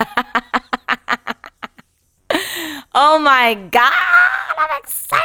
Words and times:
oh 2.94 3.18
my 3.18 3.54
God, 3.54 3.92
I'm 4.58 4.78
excited. 4.78 5.24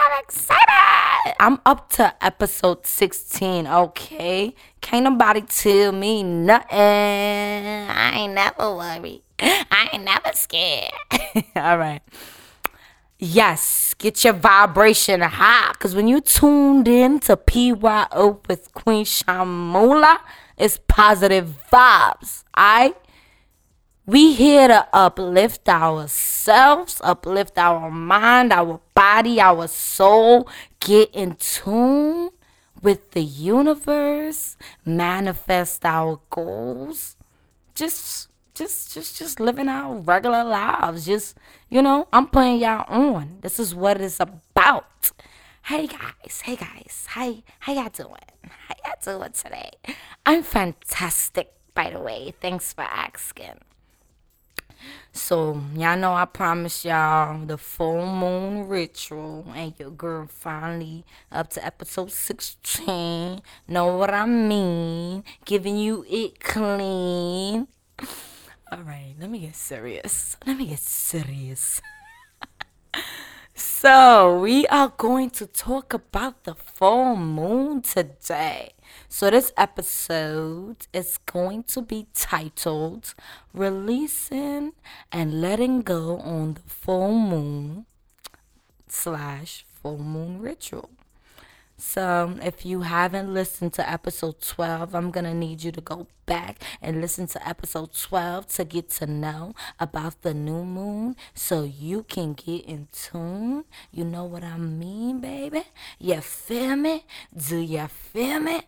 I'm 0.00 0.22
excited. 0.22 1.34
I'm 1.40 1.60
up 1.66 1.90
to 1.92 2.14
episode 2.24 2.86
16, 2.86 3.66
okay? 3.66 4.54
Can't 4.80 5.04
nobody 5.04 5.42
tell 5.42 5.92
me 5.92 6.22
nothing. 6.22 6.68
I 6.70 8.12
ain't 8.14 8.34
never 8.34 8.74
worried. 8.74 9.22
I 9.40 9.90
ain't 9.92 10.04
never 10.04 10.30
scared. 10.34 10.92
All 11.56 11.78
right. 11.78 12.00
Yes, 13.18 13.94
get 13.98 14.24
your 14.24 14.32
vibration 14.32 15.20
high. 15.20 15.72
Because 15.72 15.94
when 15.94 16.08
you 16.08 16.20
tuned 16.20 16.88
in 16.88 17.20
to 17.20 17.36
PYO 17.36 18.40
with 18.48 18.72
Queen 18.74 19.04
Shamula, 19.04 20.18
it's 20.56 20.78
positive 20.86 21.68
vibes. 21.72 22.44
I 22.54 22.94
we 24.08 24.32
here 24.32 24.68
to 24.68 24.88
uplift 24.94 25.68
ourselves, 25.68 26.98
uplift 27.04 27.58
our 27.58 27.90
mind, 27.90 28.54
our 28.54 28.80
body, 28.94 29.38
our 29.38 29.66
soul, 29.66 30.48
get 30.80 31.10
in 31.12 31.34
tune 31.34 32.30
with 32.80 33.10
the 33.10 33.20
universe, 33.20 34.56
manifest 34.82 35.84
our 35.84 36.20
goals. 36.30 37.16
Just 37.74 38.30
just 38.54 38.94
just 38.94 39.18
just 39.18 39.40
living 39.40 39.68
our 39.68 39.96
regular 39.96 40.42
lives. 40.42 41.04
Just, 41.04 41.36
you 41.68 41.82
know, 41.82 42.08
I'm 42.10 42.28
putting 42.28 42.60
y'all 42.60 42.86
on. 42.88 43.40
This 43.42 43.60
is 43.60 43.74
what 43.74 44.00
it's 44.00 44.20
about. 44.20 45.10
Hey 45.64 45.86
guys, 45.86 46.40
hey 46.44 46.56
guys, 46.56 47.04
hi, 47.10 47.42
how 47.58 47.74
y'all 47.74 47.90
doing? 47.90 48.14
How 48.68 48.74
y'all 48.86 49.18
doing 49.18 49.32
today? 49.32 49.72
I'm 50.24 50.42
fantastic, 50.42 51.52
by 51.74 51.90
the 51.90 52.00
way. 52.00 52.32
Thanks 52.40 52.72
for 52.72 52.84
asking. 52.84 53.67
So, 55.12 55.60
y'all 55.74 55.96
know 55.96 56.14
I 56.14 56.24
promised 56.24 56.84
y'all 56.84 57.44
the 57.44 57.58
full 57.58 58.06
moon 58.06 58.68
ritual, 58.68 59.46
and 59.54 59.74
your 59.78 59.90
girl 59.90 60.26
finally 60.26 61.04
up 61.32 61.50
to 61.50 61.64
episode 61.64 62.12
16. 62.12 63.40
Know 63.66 63.96
what 63.96 64.12
I 64.14 64.26
mean? 64.26 65.24
Giving 65.44 65.76
you 65.76 66.04
it 66.08 66.40
clean. 66.40 67.68
All 68.70 68.82
right, 68.82 69.14
let 69.18 69.30
me 69.30 69.40
get 69.40 69.56
serious. 69.56 70.36
Let 70.46 70.56
me 70.58 70.66
get 70.66 70.80
serious. 70.80 71.80
so, 73.80 74.40
we 74.40 74.66
are 74.66 74.92
going 74.96 75.30
to 75.30 75.46
talk 75.46 75.94
about 75.94 76.42
the 76.42 76.56
full 76.56 77.14
moon 77.14 77.80
today. 77.80 78.72
So, 79.08 79.30
this 79.30 79.52
episode 79.56 80.88
is 80.92 81.16
going 81.18 81.62
to 81.74 81.82
be 81.82 82.08
titled 82.12 83.14
Releasing 83.54 84.72
and 85.12 85.40
Letting 85.40 85.82
Go 85.82 86.18
on 86.18 86.54
the 86.54 86.60
Full 86.66 87.16
Moon 87.16 87.86
slash 88.88 89.64
Full 89.80 89.98
Moon 89.98 90.40
Ritual. 90.40 90.90
So, 91.80 92.34
if 92.42 92.66
you 92.66 92.80
haven't 92.80 93.32
listened 93.32 93.72
to 93.74 93.88
episode 93.88 94.40
12, 94.40 94.96
I'm 94.96 95.12
going 95.12 95.26
to 95.26 95.32
need 95.32 95.62
you 95.62 95.70
to 95.70 95.80
go 95.80 96.08
back 96.26 96.60
and 96.82 97.00
listen 97.00 97.28
to 97.28 97.48
episode 97.48 97.94
12 97.94 98.48
to 98.48 98.64
get 98.64 98.90
to 98.90 99.06
know 99.06 99.54
about 99.78 100.22
the 100.22 100.34
new 100.34 100.64
moon 100.64 101.14
so 101.34 101.62
you 101.62 102.02
can 102.02 102.32
get 102.34 102.64
in 102.64 102.88
tune. 102.90 103.64
You 103.92 104.04
know 104.04 104.24
what 104.24 104.42
I 104.42 104.56
mean, 104.58 105.20
baby? 105.20 105.62
You 106.00 106.20
feel 106.20 106.74
me? 106.74 107.04
Do 107.32 107.58
you 107.58 107.86
feel 107.86 108.40
me? 108.40 108.62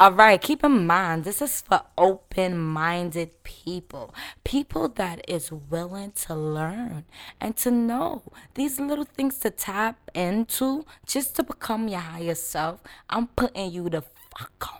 All 0.00 0.12
right, 0.12 0.40
keep 0.40 0.62
in 0.62 0.86
mind, 0.86 1.24
this 1.24 1.42
is 1.42 1.60
for 1.60 1.82
open 1.98 2.56
minded 2.56 3.42
people, 3.42 4.14
people 4.44 4.88
that 4.90 5.24
is 5.26 5.50
willing 5.50 6.12
to 6.12 6.36
learn 6.36 7.04
and 7.40 7.56
to 7.56 7.72
know 7.72 8.22
these 8.54 8.78
little 8.78 9.06
things 9.06 9.38
to 9.38 9.50
tap 9.50 9.98
into 10.14 10.86
just 11.04 11.34
to 11.34 11.42
become 11.42 11.88
your 11.88 11.98
higher 11.98 12.36
self. 12.36 12.78
I'm 13.10 13.26
putting 13.26 13.72
you 13.72 13.90
the 13.90 14.02
fuck 14.38 14.68
on. 14.72 14.78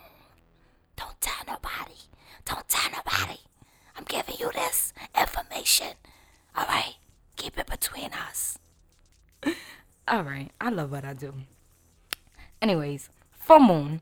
Don't 0.94 1.20
tell 1.20 1.42
nobody. 1.48 1.98
Don't 2.44 2.68
tell 2.68 2.88
nobody. 2.92 3.40
I'm 3.96 4.04
giving 4.04 4.36
you 4.38 4.52
this 4.52 4.92
information. 5.20 5.94
All 6.56 6.66
right, 6.66 6.94
keep 7.34 7.58
it 7.58 7.66
between 7.66 8.10
us. 8.12 8.60
All 10.06 10.22
right, 10.22 10.52
I 10.60 10.70
love 10.70 10.92
what 10.92 11.04
I 11.04 11.14
do. 11.14 11.34
Anyways, 12.62 13.08
full 13.32 13.58
moon 13.58 14.00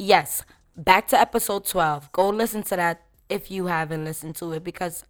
yes, 0.00 0.42
back 0.76 1.06
to 1.08 1.20
episode 1.20 1.66
12. 1.66 2.10
Go 2.12 2.30
listen 2.30 2.62
to 2.64 2.76
that 2.76 3.02
if 3.28 3.50
you 3.50 3.66
haven't 3.66 4.04
listened 4.04 4.34
to 4.36 4.52
it 4.52 4.64
because 4.64 5.04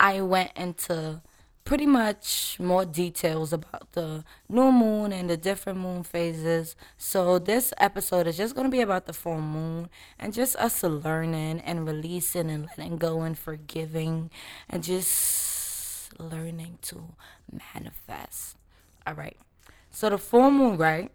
I 0.00 0.20
went 0.22 0.52
into 0.56 1.20
pretty 1.64 1.84
much 1.84 2.56
more 2.60 2.84
details 2.84 3.52
about 3.52 3.90
the 3.92 4.24
new 4.48 4.70
moon 4.70 5.12
and 5.12 5.28
the 5.28 5.36
different 5.36 5.80
moon 5.80 6.04
phases. 6.04 6.76
So 6.96 7.40
this 7.40 7.74
episode 7.78 8.28
is 8.28 8.36
just 8.36 8.54
going 8.54 8.66
to 8.66 8.70
be 8.70 8.80
about 8.80 9.06
the 9.06 9.12
full 9.12 9.40
moon 9.40 9.88
and 10.18 10.32
just 10.32 10.54
us 10.56 10.82
learning 10.84 11.60
and 11.60 11.84
releasing 11.84 12.48
and 12.48 12.68
letting 12.78 12.98
go 12.98 13.22
and 13.22 13.36
forgiving 13.36 14.30
and 14.70 14.84
just 14.84 16.18
learning 16.20 16.78
to 16.82 17.16
manifest. 17.74 18.56
All 19.06 19.14
right. 19.14 19.36
So 19.90 20.08
the 20.08 20.18
full 20.18 20.52
moon, 20.52 20.76
right? 20.78 21.10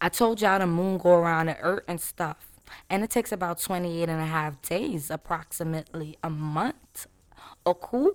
I 0.00 0.08
told 0.08 0.40
y'all 0.40 0.58
the 0.58 0.66
moon 0.66 0.98
go 0.98 1.14
around 1.14 1.46
the 1.46 1.58
earth 1.58 1.84
and 1.88 2.00
stuff. 2.00 2.48
And 2.90 3.02
it 3.02 3.10
takes 3.10 3.32
about 3.32 3.58
28 3.60 4.08
and 4.08 4.20
a 4.20 4.26
half 4.26 4.60
days, 4.62 5.10
approximately 5.10 6.18
a 6.22 6.30
month. 6.30 7.06
Okay? 7.66 8.06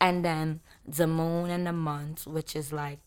And 0.00 0.24
then 0.24 0.60
the 0.86 1.06
moon 1.06 1.50
and 1.50 1.66
the 1.66 1.72
month, 1.72 2.26
which 2.26 2.54
is 2.56 2.72
like, 2.72 3.00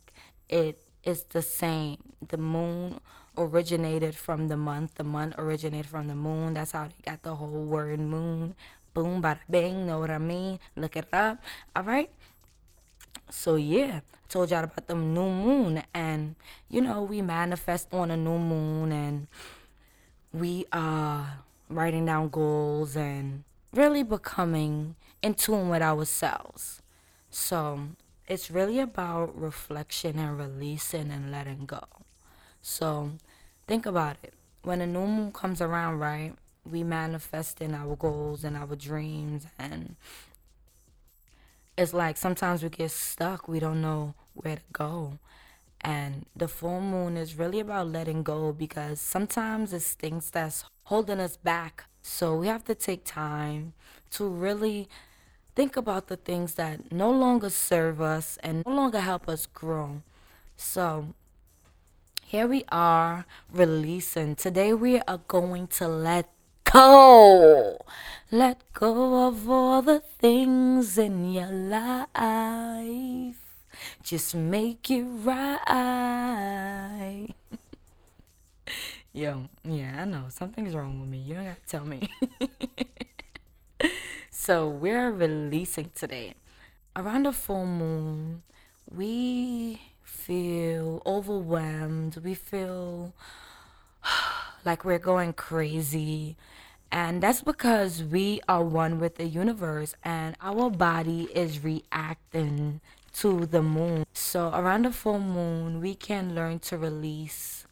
it 0.50 0.82
is 1.04 1.24
the 1.24 1.42
same. 1.42 1.98
The 2.28 2.38
moon 2.38 3.00
originated 3.38 4.16
from 4.16 4.48
the 4.48 4.58
month. 4.58 4.96
The 4.96 5.04
month 5.04 5.36
originated 5.38 5.88
from 5.88 6.08
the 6.08 6.16
moon. 6.16 6.54
That's 6.54 6.72
how 6.72 6.86
they 6.86 7.12
got 7.12 7.24
the 7.24 7.36
whole 7.36 7.66
word 7.66 8.00
moon. 8.00 8.56
Boom, 8.94 9.22
bada 9.22 9.40
bing, 9.50 9.88
know 9.88 10.00
what 10.00 10.10
I 10.10 10.18
mean? 10.18 10.60
Look 10.76 10.96
it 10.96 11.08
up. 11.12 11.44
All 11.76 11.84
right? 11.84 12.10
So 13.30 13.56
yeah, 13.56 14.02
I 14.26 14.28
told 14.28 14.50
y'all 14.50 14.64
about 14.64 14.88
the 14.88 14.96
new 14.96 15.30
moon 15.30 15.84
and 15.94 16.36
you 16.68 16.82
know, 16.82 17.04
we 17.04 17.22
manifest 17.22 17.94
on 17.94 18.10
a 18.10 18.18
new 18.18 18.40
moon 18.40 18.92
and 18.92 19.28
we 20.34 20.66
are 20.74 21.40
writing 21.70 22.06
down 22.06 22.30
goals 22.30 22.96
and 22.96 23.44
really 23.72 24.02
becoming 24.04 24.96
in 25.22 25.36
tune 25.36 25.70
with 25.70 25.82
ourselves. 25.82 26.82
So, 27.30 27.80
it's 28.28 28.50
really 28.50 28.80
about 28.80 29.40
reflection 29.40 30.18
and 30.18 30.38
releasing 30.40 31.12
and 31.12 31.32
letting 31.32 31.66
go. 31.66 31.84
So, 32.62 33.12
think 33.68 33.86
about 33.86 34.18
it. 34.24 34.34
When 34.64 34.82
a 34.82 34.88
new 34.88 35.06
moon 35.06 35.32
comes 35.32 35.62
around, 35.62 36.00
right? 36.00 36.34
We 36.70 36.84
manifest 36.84 37.62
in 37.62 37.76
our 37.76 37.96
goals 37.96 38.44
and 38.44 38.58
our 38.58 38.76
dreams 38.76 39.46
and 39.60 39.96
it's 41.78 41.94
like 41.94 42.18
sometimes 42.18 42.64
we 42.64 42.70
get 42.70 42.92
stuck. 42.92 43.48
We 43.48 43.60
don't 43.60 43.82
know 43.82 44.16
where 44.34 44.58
to 44.58 44.62
go. 44.72 45.20
And 45.82 46.26
the 46.36 46.48
full 46.48 46.82
moon 46.82 47.18
is 47.18 47.38
really 47.38 47.60
about 47.60 47.88
letting 47.88 48.24
go 48.24 48.52
because 48.52 49.00
sometimes 49.00 49.74
it's 49.74 49.94
things 49.94 50.32
that's 50.32 50.66
holding 50.86 51.20
us 51.20 51.38
back. 51.38 51.86
So 52.02 52.36
we 52.36 52.48
have 52.48 52.64
to 52.66 52.76
take 52.76 53.04
time 53.04 53.74
to 54.12 54.28
really 54.28 54.88
think 55.56 55.78
about 55.78 56.08
the 56.08 56.18
things 56.18 56.56
that 56.56 56.92
no 56.92 57.12
longer 57.12 57.50
serve 57.50 58.02
us 58.02 58.38
and 58.42 58.64
no 58.66 58.74
longer 58.74 59.00
help 59.00 59.28
us 59.30 59.46
grow. 59.46 60.02
So 60.58 61.14
here 62.24 62.48
we 62.48 62.64
are 62.70 63.26
releasing. 63.52 64.36
Today 64.36 64.74
we 64.74 65.02
are 65.02 65.22
going 65.28 65.68
to 65.68 65.88
let 65.88 66.30
go. 66.72 67.78
Let 68.32 68.62
go 68.74 69.28
of 69.28 69.50
all 69.50 69.82
the 69.82 70.00
things 70.00 70.98
in 70.98 71.32
your 71.32 71.52
life. 71.52 73.36
Just 74.04 74.36
make 74.36 74.90
it 74.90 75.04
right. 75.04 77.34
Yo, 79.14 79.48
yeah, 79.64 80.02
I 80.02 80.06
know 80.06 80.26
something's 80.30 80.76
wrong 80.76 81.00
with 81.00 81.10
me. 81.10 81.20
You 81.20 81.36
don't 81.36 81.46
have 81.46 81.64
to 81.64 81.70
tell 81.70 81.86
me. 81.86 82.10
so, 84.30 84.68
we're 84.68 85.12
releasing 85.12 85.92
today. 85.96 86.34
Around 86.96 87.26
the 87.26 87.32
full 87.32 87.66
moon, 87.66 88.44
we 88.94 89.82
feel 90.04 91.02
overwhelmed. 91.06 92.18
We 92.24 92.34
feel 92.34 93.14
like 94.66 94.84
we're 94.84 95.00
going 95.00 95.34
crazy. 95.34 96.36
And 96.96 97.22
that's 97.22 97.42
because 97.42 98.02
we 98.02 98.40
are 98.48 98.64
one 98.64 99.02
with 99.02 99.16
the 99.16 99.26
universe 99.26 99.96
and 100.02 100.38
our 100.40 100.70
body 100.70 101.28
is 101.36 101.62
reacting 101.62 102.80
to 103.16 103.46
the 103.46 103.62
moon. 103.62 104.06
So, 104.14 104.48
around 104.54 104.86
the 104.86 104.94
full 104.94 105.20
moon, 105.20 105.82
we 105.82 105.94
can 105.94 106.34
learn 106.34 106.60
to 106.60 106.78
release 106.78 107.68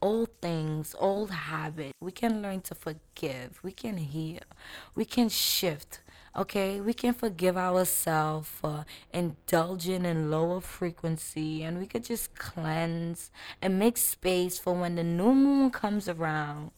old 0.00 0.28
things, 0.40 0.94
old 1.00 1.32
habits. 1.32 1.94
We 2.00 2.12
can 2.12 2.40
learn 2.40 2.60
to 2.60 2.76
forgive. 2.76 3.58
We 3.64 3.72
can 3.72 3.96
heal. 3.96 4.46
We 4.94 5.06
can 5.06 5.28
shift 5.28 5.98
Okay, 6.34 6.80
we 6.80 6.94
can 6.94 7.12
forgive 7.12 7.58
ourselves 7.58 8.48
for 8.48 8.86
indulging 9.12 10.06
in 10.06 10.30
lower 10.30 10.62
frequency 10.62 11.62
and 11.62 11.78
we 11.78 11.86
could 11.86 12.04
just 12.04 12.34
cleanse 12.36 13.30
and 13.60 13.78
make 13.78 13.98
space 13.98 14.58
for 14.58 14.72
when 14.72 14.94
the 14.94 15.04
new 15.04 15.34
moon 15.34 15.70
comes 15.70 16.08
around. 16.08 16.70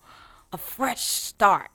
A 0.52 0.58
fresh 0.58 1.04
start 1.04 1.68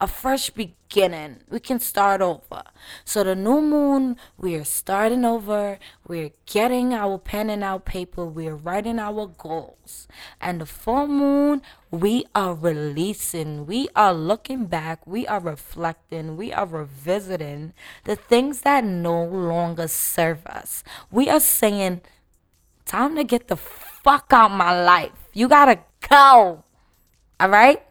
a 0.00 0.06
fresh 0.06 0.50
beginning. 0.50 1.40
We 1.48 1.60
can 1.60 1.80
start 1.80 2.20
over. 2.20 2.62
So 3.04 3.24
the 3.24 3.34
new 3.34 3.60
moon, 3.60 4.16
we 4.36 4.54
are 4.56 4.64
starting 4.64 5.24
over. 5.24 5.78
We're 6.06 6.30
getting 6.46 6.94
our 6.94 7.18
pen 7.18 7.50
and 7.50 7.62
our 7.62 7.78
paper. 7.78 8.24
We're 8.24 8.56
writing 8.56 8.98
our 8.98 9.26
goals. 9.26 10.08
And 10.40 10.60
the 10.60 10.66
full 10.66 11.06
moon, 11.06 11.62
we 11.90 12.24
are 12.34 12.54
releasing. 12.54 13.66
We 13.66 13.88
are 13.94 14.14
looking 14.14 14.66
back. 14.66 15.06
We 15.06 15.26
are 15.26 15.40
reflecting. 15.40 16.36
We 16.36 16.52
are 16.52 16.66
revisiting 16.66 17.72
the 18.04 18.16
things 18.16 18.62
that 18.62 18.84
no 18.84 19.24
longer 19.24 19.88
serve 19.88 20.46
us. 20.46 20.84
We 21.10 21.28
are 21.28 21.40
saying, 21.40 22.02
time 22.84 23.16
to 23.16 23.24
get 23.24 23.48
the 23.48 23.56
fuck 23.56 24.26
out 24.32 24.50
my 24.50 24.82
life. 24.84 25.12
You 25.32 25.48
gotta 25.48 25.80
go. 26.08 26.64
All 27.38 27.48
right? 27.48 27.82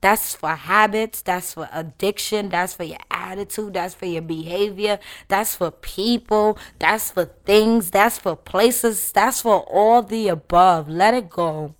That's 0.00 0.34
for 0.34 0.50
habits, 0.50 1.22
that's 1.22 1.54
for 1.54 1.68
addiction, 1.72 2.50
that's 2.50 2.74
for 2.74 2.84
your 2.84 2.98
attitude, 3.10 3.74
that's 3.74 3.94
for 3.94 4.06
your 4.06 4.22
behavior, 4.22 4.98
that's 5.28 5.56
for 5.56 5.70
people, 5.70 6.58
that's 6.78 7.10
for 7.10 7.24
things, 7.24 7.90
that's 7.90 8.18
for 8.18 8.36
places, 8.36 9.10
that's 9.12 9.40
for 9.40 9.60
all 9.62 10.02
the 10.02 10.28
above. 10.28 10.88
Let 10.88 11.14
it 11.14 11.30
go. 11.30 11.74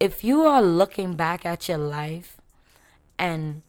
If 0.00 0.24
you 0.24 0.42
are 0.42 0.62
looking 0.62 1.14
back 1.14 1.46
at 1.46 1.68
your 1.68 1.78
life 1.78 2.38
and 3.18 3.62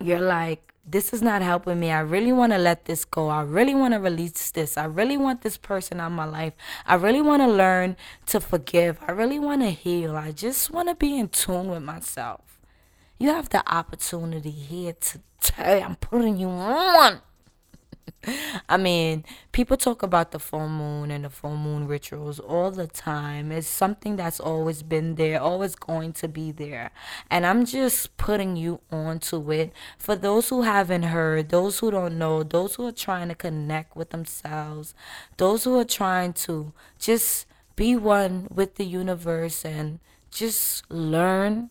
you're 0.00 0.20
like, 0.20 0.69
this 0.90 1.12
is 1.12 1.22
not 1.22 1.42
helping 1.42 1.78
me. 1.78 1.90
I 1.90 2.00
really 2.00 2.32
want 2.32 2.52
to 2.52 2.58
let 2.58 2.84
this 2.86 3.04
go. 3.04 3.28
I 3.28 3.42
really 3.42 3.74
want 3.74 3.94
to 3.94 4.00
release 4.00 4.50
this. 4.50 4.76
I 4.76 4.84
really 4.84 5.16
want 5.16 5.42
this 5.42 5.56
person 5.56 6.00
out 6.00 6.12
my 6.12 6.24
life. 6.24 6.54
I 6.86 6.94
really 6.96 7.22
want 7.22 7.42
to 7.42 7.48
learn 7.48 7.96
to 8.26 8.40
forgive. 8.40 8.98
I 9.06 9.12
really 9.12 9.38
want 9.38 9.62
to 9.62 9.70
heal. 9.70 10.16
I 10.16 10.32
just 10.32 10.70
want 10.70 10.88
to 10.88 10.94
be 10.94 11.18
in 11.18 11.28
tune 11.28 11.68
with 11.68 11.82
myself. 11.82 12.60
You 13.18 13.28
have 13.28 13.50
the 13.50 13.62
opportunity 13.72 14.50
here 14.50 14.94
today. 14.98 15.82
I'm 15.82 15.96
putting 15.96 16.38
you 16.38 16.48
on. 16.48 17.20
I 18.68 18.76
mean, 18.76 19.24
people 19.52 19.76
talk 19.76 20.02
about 20.02 20.30
the 20.30 20.38
full 20.38 20.68
moon 20.68 21.10
and 21.10 21.24
the 21.24 21.30
full 21.30 21.56
moon 21.56 21.86
rituals 21.88 22.38
all 22.38 22.70
the 22.70 22.86
time. 22.86 23.50
It's 23.50 23.66
something 23.66 24.16
that's 24.16 24.38
always 24.38 24.82
been 24.82 25.14
there, 25.14 25.40
always 25.40 25.74
going 25.74 26.12
to 26.14 26.28
be 26.28 26.52
there. 26.52 26.90
And 27.30 27.46
I'm 27.46 27.64
just 27.64 28.16
putting 28.18 28.56
you 28.56 28.80
onto 28.92 29.50
it. 29.52 29.72
For 29.96 30.16
those 30.16 30.50
who 30.50 30.62
haven't 30.62 31.04
heard, 31.04 31.48
those 31.48 31.78
who 31.78 31.90
don't 31.90 32.18
know, 32.18 32.42
those 32.42 32.74
who 32.74 32.86
are 32.86 32.92
trying 32.92 33.28
to 33.28 33.34
connect 33.34 33.96
with 33.96 34.10
themselves, 34.10 34.94
those 35.38 35.64
who 35.64 35.78
are 35.78 35.84
trying 35.84 36.34
to 36.34 36.72
just 36.98 37.46
be 37.74 37.96
one 37.96 38.48
with 38.50 38.74
the 38.74 38.84
universe 38.84 39.64
and 39.64 39.98
just 40.30 40.88
learn, 40.90 41.70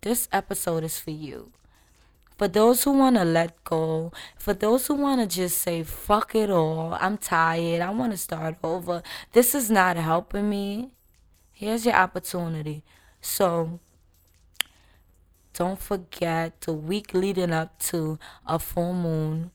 this 0.00 0.26
episode 0.32 0.84
is 0.84 0.98
for 0.98 1.10
you. 1.10 1.52
For 2.42 2.48
those 2.48 2.82
who 2.82 2.90
want 2.90 3.14
to 3.18 3.24
let 3.24 3.62
go, 3.62 4.10
for 4.36 4.52
those 4.52 4.88
who 4.88 4.94
want 4.94 5.20
to 5.20 5.28
just 5.28 5.58
say, 5.58 5.84
fuck 5.84 6.34
it 6.34 6.50
all, 6.50 6.98
I'm 7.00 7.16
tired, 7.16 7.80
I 7.80 7.90
want 7.90 8.10
to 8.10 8.18
start 8.18 8.56
over, 8.64 9.04
this 9.30 9.54
is 9.54 9.70
not 9.70 9.96
helping 9.96 10.50
me, 10.50 10.90
here's 11.52 11.86
your 11.86 11.94
opportunity. 11.94 12.82
So, 13.20 13.78
don't 15.54 15.78
forget 15.78 16.60
the 16.62 16.72
week 16.72 17.14
leading 17.14 17.52
up 17.52 17.78
to 17.90 18.18
a 18.44 18.58
full 18.58 18.92
moon. 18.92 19.52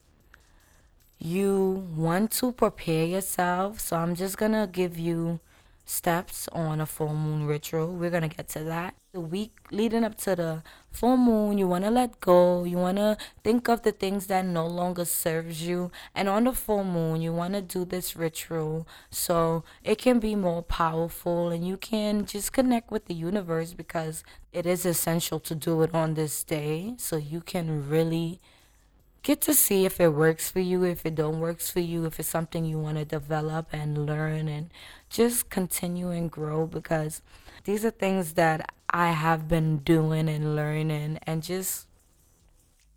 You 1.18 1.86
want 1.94 2.30
to 2.38 2.52
prepare 2.52 3.04
yourself. 3.04 3.80
So, 3.80 3.98
I'm 3.98 4.14
just 4.14 4.38
to 4.38 4.66
give 4.72 4.98
you 4.98 5.40
steps 5.88 6.48
on 6.52 6.80
a 6.80 6.86
full 6.86 7.14
moon 7.14 7.46
ritual. 7.46 7.94
We're 7.94 8.10
going 8.10 8.28
to 8.28 8.36
get 8.36 8.48
to 8.50 8.64
that. 8.64 8.94
The 9.12 9.20
week 9.20 9.56
leading 9.70 10.04
up 10.04 10.16
to 10.18 10.36
the 10.36 10.62
full 10.90 11.16
moon, 11.16 11.56
you 11.56 11.66
want 11.66 11.84
to 11.84 11.90
let 11.90 12.20
go. 12.20 12.64
You 12.64 12.76
want 12.76 12.98
to 12.98 13.16
think 13.42 13.68
of 13.68 13.82
the 13.82 13.92
things 13.92 14.26
that 14.26 14.44
no 14.44 14.66
longer 14.66 15.06
serves 15.06 15.66
you. 15.66 15.90
And 16.14 16.28
on 16.28 16.44
the 16.44 16.52
full 16.52 16.84
moon, 16.84 17.22
you 17.22 17.32
want 17.32 17.54
to 17.54 17.62
do 17.62 17.86
this 17.86 18.14
ritual 18.14 18.86
so 19.10 19.64
it 19.82 19.96
can 19.96 20.18
be 20.18 20.34
more 20.34 20.62
powerful 20.62 21.48
and 21.48 21.66
you 21.66 21.78
can 21.78 22.26
just 22.26 22.52
connect 22.52 22.90
with 22.90 23.06
the 23.06 23.14
universe 23.14 23.72
because 23.72 24.24
it 24.52 24.66
is 24.66 24.84
essential 24.84 25.40
to 25.40 25.54
do 25.54 25.80
it 25.82 25.94
on 25.94 26.14
this 26.14 26.44
day 26.44 26.94
so 26.98 27.16
you 27.16 27.40
can 27.40 27.88
really 27.88 28.40
get 29.22 29.40
to 29.42 29.54
see 29.54 29.84
if 29.84 30.00
it 30.00 30.08
works 30.08 30.50
for 30.50 30.60
you, 30.60 30.84
if 30.84 31.04
it 31.04 31.14
don't 31.14 31.40
works 31.40 31.70
for 31.70 31.80
you, 31.80 32.06
if 32.06 32.18
it's 32.20 32.28
something 32.28 32.64
you 32.64 32.78
want 32.78 32.98
to 32.98 33.04
develop 33.04 33.68
and 33.72 34.06
learn 34.06 34.48
and 34.48 34.70
just 35.10 35.50
continue 35.50 36.10
and 36.10 36.30
grow 36.30 36.66
because 36.66 37.20
these 37.64 37.84
are 37.84 37.90
things 37.90 38.34
that 38.34 38.72
I 38.90 39.10
have 39.10 39.48
been 39.48 39.78
doing 39.78 40.28
and 40.28 40.56
learning 40.56 41.18
and 41.24 41.42
just 41.42 41.87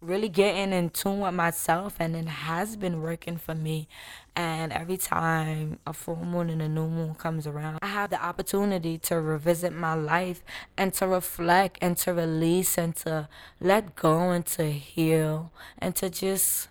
really 0.02 0.30
getting 0.30 0.74
in 0.74 0.90
tune 0.90 1.20
with 1.20 1.34
myself 1.34 1.96
and 2.00 2.16
it 2.16 2.28
has 2.28 2.76
been 2.76 3.02
working 3.02 3.38
for 3.38 3.54
me. 3.54 3.88
And 4.36 4.74
every 4.74 4.98
time 4.98 5.80
a 5.86 5.94
full 5.94 6.26
moon 6.26 6.50
and 6.50 6.62
a 6.62 6.68
new 6.68 6.88
moon 6.88 7.16
comes 7.16 7.46
around 7.46 7.80
i 7.82 7.88
have 7.88 8.10
the 8.10 8.24
opportunity 8.24 8.98
to 8.98 9.20
revisit 9.20 9.74
my 9.74 9.94
life 9.94 10.42
and 10.78 10.94
to 10.94 11.06
reflect 11.06 11.78
and 11.82 11.98
to 11.98 12.14
release 12.14 12.78
and 12.78 12.96
to 12.96 13.28
let 13.60 13.96
go 13.98 14.30
and 14.30 14.46
to 14.46 14.72
heal 14.72 15.52
and 15.78 15.98
to 15.98 16.10
just 16.10 16.70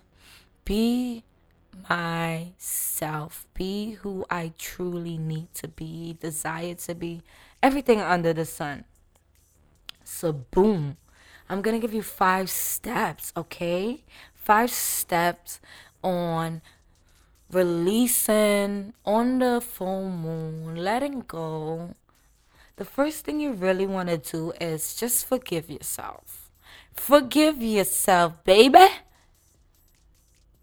be 0.65 1.23
myself 1.87 3.45
be 3.53 3.91
who 4.01 4.25
i 4.29 4.51
truly 4.57 5.17
need 5.19 5.53
to 5.53 5.67
be 5.67 6.17
desire 6.19 6.73
to 6.73 6.95
be 6.95 7.21
everything 7.61 8.01
under 8.01 8.33
the 8.33 8.45
sun. 8.45 8.83
So 10.03 10.33
boom 10.33 10.97
I'm 11.51 11.61
going 11.61 11.75
to 11.75 11.85
give 11.85 11.93
you 11.93 12.01
five 12.01 12.49
steps, 12.49 13.33
okay? 13.35 14.05
Five 14.33 14.71
steps 14.71 15.59
on 16.01 16.61
releasing 17.51 18.93
on 19.03 19.39
the 19.39 19.59
full 19.59 20.09
moon, 20.09 20.77
letting 20.77 21.25
go. 21.27 21.95
The 22.77 22.85
first 22.85 23.25
thing 23.25 23.41
you 23.41 23.51
really 23.51 23.85
want 23.85 24.07
to 24.07 24.17
do 24.17 24.53
is 24.61 24.95
just 24.95 25.25
forgive 25.25 25.69
yourself. 25.69 26.49
Forgive 26.93 27.61
yourself, 27.61 28.41
baby. 28.45 28.87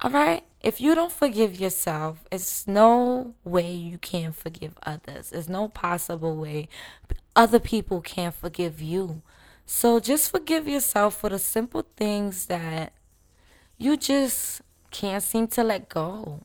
All 0.01 0.11
right? 0.11 0.43
If 0.63 0.81
you 0.81 0.95
don't 0.95 1.13
forgive 1.13 1.61
yourself, 1.61 2.25
it's 2.33 2.67
no 2.67 3.35
way 3.45 3.75
you 3.75 3.99
can 3.99 4.33
forgive 4.33 4.79
others. 4.85 5.31
There's 5.31 5.51
no 5.51 5.69
possible 5.69 6.35
way 6.35 6.71
other 7.37 7.61
people 7.61 8.01
can't 8.01 8.35
forgive 8.35 8.81
you. 8.81 9.21
So 9.71 10.01
just 10.01 10.31
forgive 10.31 10.67
yourself 10.67 11.21
for 11.21 11.29
the 11.29 11.39
simple 11.39 11.85
things 11.95 12.47
that 12.47 12.95
you 13.77 13.99
just 13.99 14.63
can't 14.91 15.23
seem 15.23 15.47
to 15.49 15.63
let 15.63 15.91
go. 15.91 16.41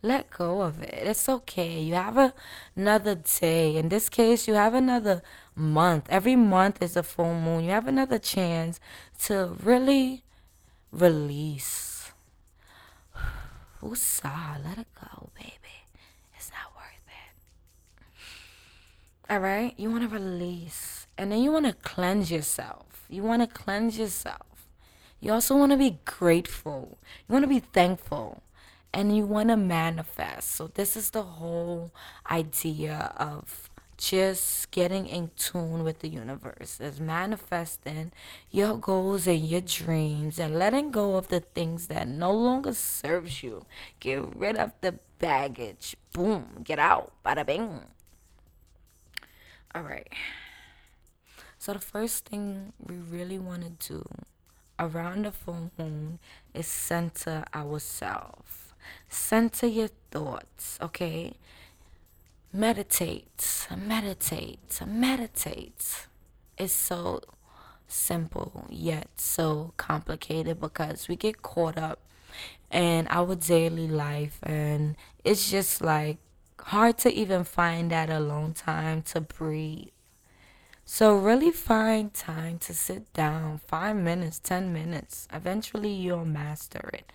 Let 0.00 0.30
go 0.30 0.62
of 0.62 0.82
it. 0.82 0.94
It's 0.94 1.28
okay. 1.28 1.82
You 1.82 1.92
have 1.92 2.16
a, 2.16 2.32
another 2.74 3.16
day. 3.16 3.76
In 3.76 3.90
this 3.90 4.08
case, 4.08 4.48
you 4.48 4.54
have 4.54 4.72
another 4.72 5.20
month. 5.54 6.06
Every 6.08 6.36
month 6.36 6.82
is 6.82 6.96
a 6.96 7.02
full 7.02 7.34
moon. 7.34 7.64
You 7.64 7.70
have 7.72 7.86
another 7.86 8.18
chance 8.18 8.80
to 9.24 9.54
really 9.62 10.24
release. 10.90 12.12
Woosah, 13.82 14.64
let 14.64 14.78
it 14.78 14.88
go, 14.98 15.28
baby. 15.34 15.84
It's 16.34 16.50
not 16.50 16.74
worth 16.74 17.08
it. 18.08 18.12
All 19.28 19.40
right? 19.40 19.74
You 19.76 19.90
want 19.90 20.04
to 20.04 20.08
release. 20.08 21.03
And 21.16 21.30
then 21.30 21.42
you 21.42 21.52
want 21.52 21.66
to 21.66 21.72
cleanse 21.72 22.30
yourself. 22.30 23.06
You 23.08 23.22
want 23.22 23.42
to 23.42 23.48
cleanse 23.48 23.98
yourself. 23.98 24.68
You 25.20 25.32
also 25.32 25.56
want 25.56 25.72
to 25.72 25.78
be 25.78 25.98
grateful. 26.04 26.98
You 27.28 27.32
want 27.32 27.44
to 27.44 27.48
be 27.48 27.60
thankful. 27.60 28.42
And 28.92 29.16
you 29.16 29.26
want 29.26 29.48
to 29.48 29.56
manifest. 29.56 30.52
So, 30.52 30.68
this 30.68 30.96
is 30.96 31.10
the 31.10 31.22
whole 31.22 31.92
idea 32.30 33.12
of 33.16 33.70
just 33.96 34.70
getting 34.70 35.06
in 35.06 35.30
tune 35.36 35.84
with 35.84 36.00
the 36.00 36.08
universe 36.08 36.80
is 36.80 37.00
manifesting 37.00 38.12
your 38.50 38.76
goals 38.76 39.26
and 39.26 39.46
your 39.46 39.60
dreams 39.60 40.38
and 40.38 40.58
letting 40.58 40.90
go 40.90 41.16
of 41.16 41.28
the 41.28 41.40
things 41.40 41.86
that 41.86 42.08
no 42.08 42.32
longer 42.32 42.72
serves 42.72 43.42
you 43.42 43.64
get 44.00 44.20
rid 44.36 44.56
of 44.56 44.72
the 44.80 44.94
baggage 45.18 45.96
boom 46.12 46.60
get 46.64 46.78
out 46.78 47.12
bada 47.24 47.46
bing 47.46 47.80
all 49.74 49.82
right 49.82 50.08
so 51.64 51.72
the 51.72 51.78
first 51.78 52.28
thing 52.28 52.72
we 52.78 52.96
really 52.96 53.38
want 53.38 53.80
to 53.80 53.92
do 53.92 54.04
around 54.78 55.24
the 55.24 55.32
full 55.32 55.70
moon 55.78 56.18
is 56.52 56.66
center 56.66 57.44
ourselves 57.54 58.74
center 59.08 59.66
your 59.66 59.88
thoughts 60.10 60.78
okay 60.82 61.32
meditate, 62.54 63.66
meditate, 63.76 64.80
meditate. 64.86 66.06
It's 66.56 66.72
so 66.72 67.20
simple 67.88 68.66
yet 68.70 69.08
so 69.16 69.72
complicated 69.76 70.60
because 70.60 71.08
we 71.08 71.16
get 71.16 71.42
caught 71.42 71.76
up 71.76 71.98
in 72.70 73.06
our 73.10 73.34
daily 73.34 73.88
life 73.88 74.38
and 74.42 74.96
it's 75.24 75.50
just 75.50 75.82
like 75.82 76.18
hard 76.60 76.96
to 76.98 77.12
even 77.12 77.44
find 77.44 77.90
that 77.90 78.08
alone 78.08 78.54
time 78.54 79.02
to 79.02 79.20
breathe. 79.20 79.88
So 80.86 81.16
really 81.16 81.50
find 81.50 82.12
time 82.12 82.58
to 82.58 82.74
sit 82.74 83.12
down, 83.14 83.58
5 83.66 83.96
minutes, 83.96 84.38
10 84.38 84.72
minutes. 84.72 85.26
Eventually 85.32 85.90
you'll 85.90 86.26
master 86.26 86.90
it. 86.92 87.10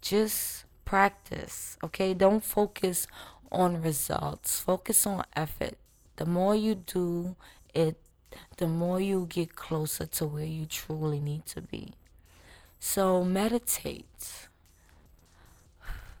Just 0.00 0.64
practice, 0.84 1.76
okay? 1.84 2.14
Don't 2.14 2.42
focus 2.42 3.06
on 3.52 3.82
results, 3.82 4.58
focus 4.60 5.06
on 5.06 5.24
effort. 5.36 5.76
The 6.16 6.26
more 6.26 6.56
you 6.56 6.74
do 6.74 7.36
it, 7.74 7.96
the 8.56 8.66
more 8.66 9.00
you 9.00 9.26
get 9.28 9.54
closer 9.54 10.06
to 10.06 10.26
where 10.26 10.44
you 10.44 10.66
truly 10.66 11.20
need 11.20 11.46
to 11.46 11.60
be. 11.60 11.92
So 12.80 13.22
meditate. 13.22 14.48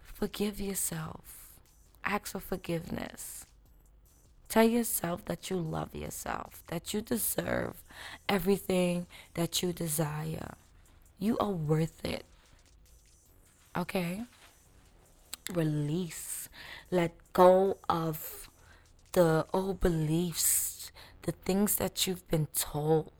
Forgive 0.02 0.60
yourself. 0.60 1.50
Ask 2.04 2.28
for 2.28 2.40
forgiveness. 2.40 3.46
Tell 4.54 4.62
yourself 4.62 5.24
that 5.24 5.50
you 5.50 5.56
love 5.56 5.96
yourself, 5.96 6.62
that 6.68 6.94
you 6.94 7.00
deserve 7.00 7.82
everything 8.28 9.08
that 9.34 9.64
you 9.64 9.72
desire. 9.72 10.54
You 11.18 11.36
are 11.38 11.50
worth 11.50 12.04
it. 12.04 12.24
Okay? 13.76 14.22
Release 15.52 16.48
let 16.88 17.16
go 17.32 17.78
of 17.88 18.48
the 19.10 19.44
old 19.52 19.80
beliefs, 19.80 20.92
the 21.22 21.32
things 21.32 21.74
that 21.74 22.06
you've 22.06 22.28
been 22.28 22.46
told, 22.54 23.10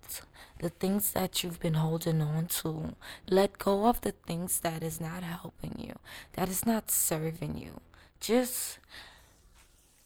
the 0.60 0.68
things 0.68 1.10
that 1.14 1.42
you've 1.42 1.58
been 1.58 1.74
holding 1.74 2.22
on 2.22 2.46
to. 2.62 2.94
Let 3.28 3.58
go 3.58 3.86
of 3.86 4.02
the 4.02 4.12
things 4.12 4.60
that 4.60 4.84
is 4.84 5.00
not 5.00 5.24
helping 5.24 5.74
you, 5.78 5.94
that 6.34 6.48
is 6.48 6.64
not 6.64 6.92
serving 6.92 7.58
you. 7.58 7.80
Just 8.20 8.78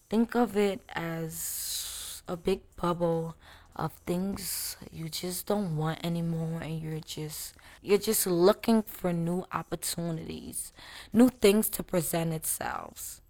think 0.08 0.34
of 0.34 0.56
it 0.56 0.80
as 0.94 2.22
a 2.26 2.36
big 2.36 2.60
bubble 2.76 3.36
of 3.76 3.92
things 4.06 4.76
you 4.92 5.08
just 5.08 5.46
don't 5.46 5.76
want 5.76 6.04
anymore 6.04 6.60
and 6.60 6.80
you're 6.80 7.00
just 7.00 7.54
you're 7.80 7.98
just 7.98 8.26
looking 8.26 8.82
for 8.82 9.12
new 9.12 9.44
opportunities, 9.52 10.72
new 11.12 11.28
things 11.28 11.68
to 11.68 11.82
present 11.82 12.32
itself. 12.32 13.20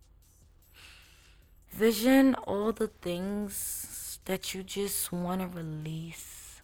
Vision 1.71 2.35
all 2.47 2.73
the 2.73 2.89
things 2.89 4.21
that 4.25 4.55
you 4.55 4.63
just 4.63 5.13
want 5.13 5.41
to 5.43 5.47
release. 5.49 6.63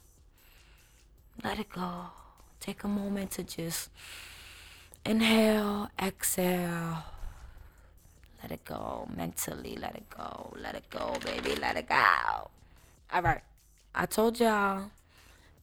Let 1.43 1.59
it 1.59 1.69
go. 1.69 2.07
Take 2.59 2.85
a 2.85 2.89
moment 2.89 3.33
to 3.33 3.43
just 3.43 3.91
inhale, 5.05 5.91
exhale. 6.01 7.05
Let 8.45 8.53
it 8.53 8.65
go 8.67 9.09
mentally. 9.17 9.75
Let 9.81 9.95
it 9.95 10.05
go. 10.11 10.53
Let 10.61 10.75
it 10.75 10.85
go, 10.91 11.17
baby. 11.25 11.57
Let 11.57 11.79
it 11.79 11.89
go. 11.89 12.51
All 13.11 13.23
right. 13.23 13.41
I 13.95 14.05
told 14.05 14.39
y'all 14.39 14.91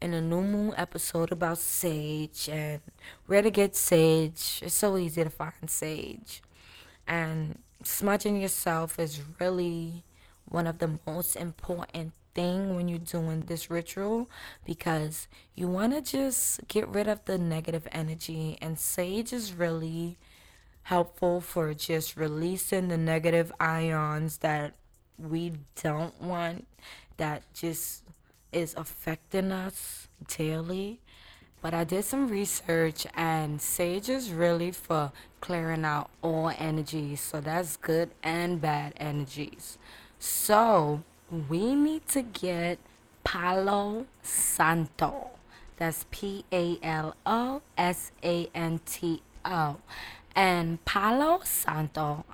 in 0.02 0.16
a 0.16 0.22
new 0.22 0.42
moon 0.42 0.74
episode 0.76 1.32
about 1.32 1.60
sage 1.60 2.50
and 2.52 2.82
where 3.28 3.44
to 3.44 3.52
get 3.52 3.76
sage. 3.76 4.62
It's 4.64 4.74
so 4.74 4.98
easy 4.98 5.24
to 5.24 5.30
find 5.30 5.70
sage. 5.70 6.42
And 7.08 7.60
smudging 7.84 8.42
yourself 8.42 8.98
is 8.98 9.22
really 9.40 10.04
one 10.46 10.66
of 10.66 10.80
the 10.80 10.98
most 11.06 11.36
important 11.36 12.14
thing 12.34 12.76
when 12.76 12.88
you're 12.88 12.98
doing 12.98 13.42
this 13.42 13.70
ritual 13.70 14.28
because 14.66 15.28
you 15.54 15.68
want 15.68 15.94
to 15.94 16.02
just 16.02 16.68
get 16.68 16.88
rid 16.88 17.08
of 17.08 17.24
the 17.26 17.38
negative 17.38 17.88
energy 17.92 18.58
and 18.60 18.80
sage 18.80 19.32
is 19.32 19.54
really 19.54 20.18
helpful 20.84 21.42
for 21.42 21.74
just 21.74 22.18
releasing 22.18 22.88
the 22.88 22.98
negative 22.98 23.52
ions 23.60 24.38
that 24.38 24.74
we 25.18 25.54
don't 25.82 26.20
want 26.22 26.68
that 27.18 27.44
just 27.54 28.04
is 28.52 28.74
affecting 28.76 29.52
us 29.52 30.08
daily 30.28 31.00
but 31.62 31.76
I 31.76 31.84
did 31.84 32.04
some 32.06 32.28
research, 32.28 33.06
and 33.14 33.62
sage 33.62 34.10
is 34.10 34.32
really 34.32 34.72
for 34.72 35.12
clearing 35.42 35.86
out 35.86 36.10
all 36.24 36.52
energies. 36.58 37.22
So 37.22 37.40
that's 37.40 37.78
good 37.78 38.10
and 38.24 38.60
bad 38.60 38.94
energies. 38.98 39.78
So 40.18 41.04
we 41.48 41.76
need 41.76 42.08
to 42.10 42.24
get 42.24 42.80
Palo 43.24 44.08
Santo. 44.24 45.30
That's 45.78 46.06
P 46.10 46.46
A 46.52 46.80
L 46.82 47.16
O 47.28 47.62
S 47.78 48.12
A 48.24 48.50
N 48.56 48.80
T 48.86 49.22
O. 49.46 49.78
And 50.36 50.84
Palo 50.86 51.42
Santo, 51.44 52.26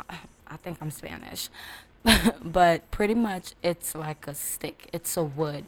I 0.48 0.58
think 0.58 0.77
I'm 0.82 0.92
Spanish, 0.92 1.50
but 2.44 2.89
pretty 2.92 3.16
much 3.16 3.54
it's 3.63 3.96
like 3.96 4.27
a 4.27 4.36
stick, 4.36 4.89
it's 4.94 5.18
a 5.18 5.24
wood. 5.24 5.66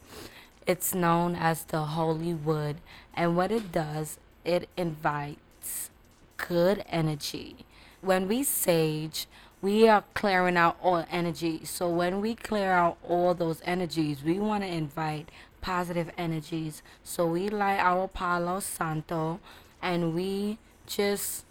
It's 0.67 0.93
known 0.93 1.35
as 1.35 1.63
the 1.63 1.81
holy 1.81 2.33
wood, 2.33 2.77
and 3.15 3.35
what 3.35 3.51
it 3.51 3.71
does, 3.71 4.19
it 4.45 4.69
invites 4.77 5.89
good 6.37 6.83
energy. 6.89 7.65
When 8.01 8.27
we 8.27 8.43
sage, 8.43 9.27
we 9.61 9.87
are 9.89 10.03
clearing 10.13 10.55
out 10.55 10.77
all 10.81 11.05
energy. 11.11 11.65
So 11.65 11.89
when 11.89 12.21
we 12.21 12.35
clear 12.35 12.71
out 12.71 12.97
all 13.07 13.33
those 13.33 13.61
energies, 13.65 14.23
we 14.23 14.39
want 14.39 14.63
to 14.63 14.69
invite 14.69 15.29
positive 15.61 16.09
energies. 16.17 16.81
So 17.03 17.25
we 17.25 17.49
light 17.49 17.79
our 17.79 18.07
Palo 18.07 18.61
Santo 18.61 19.39
and 19.81 20.13
we 20.15 20.57
just 20.85 21.43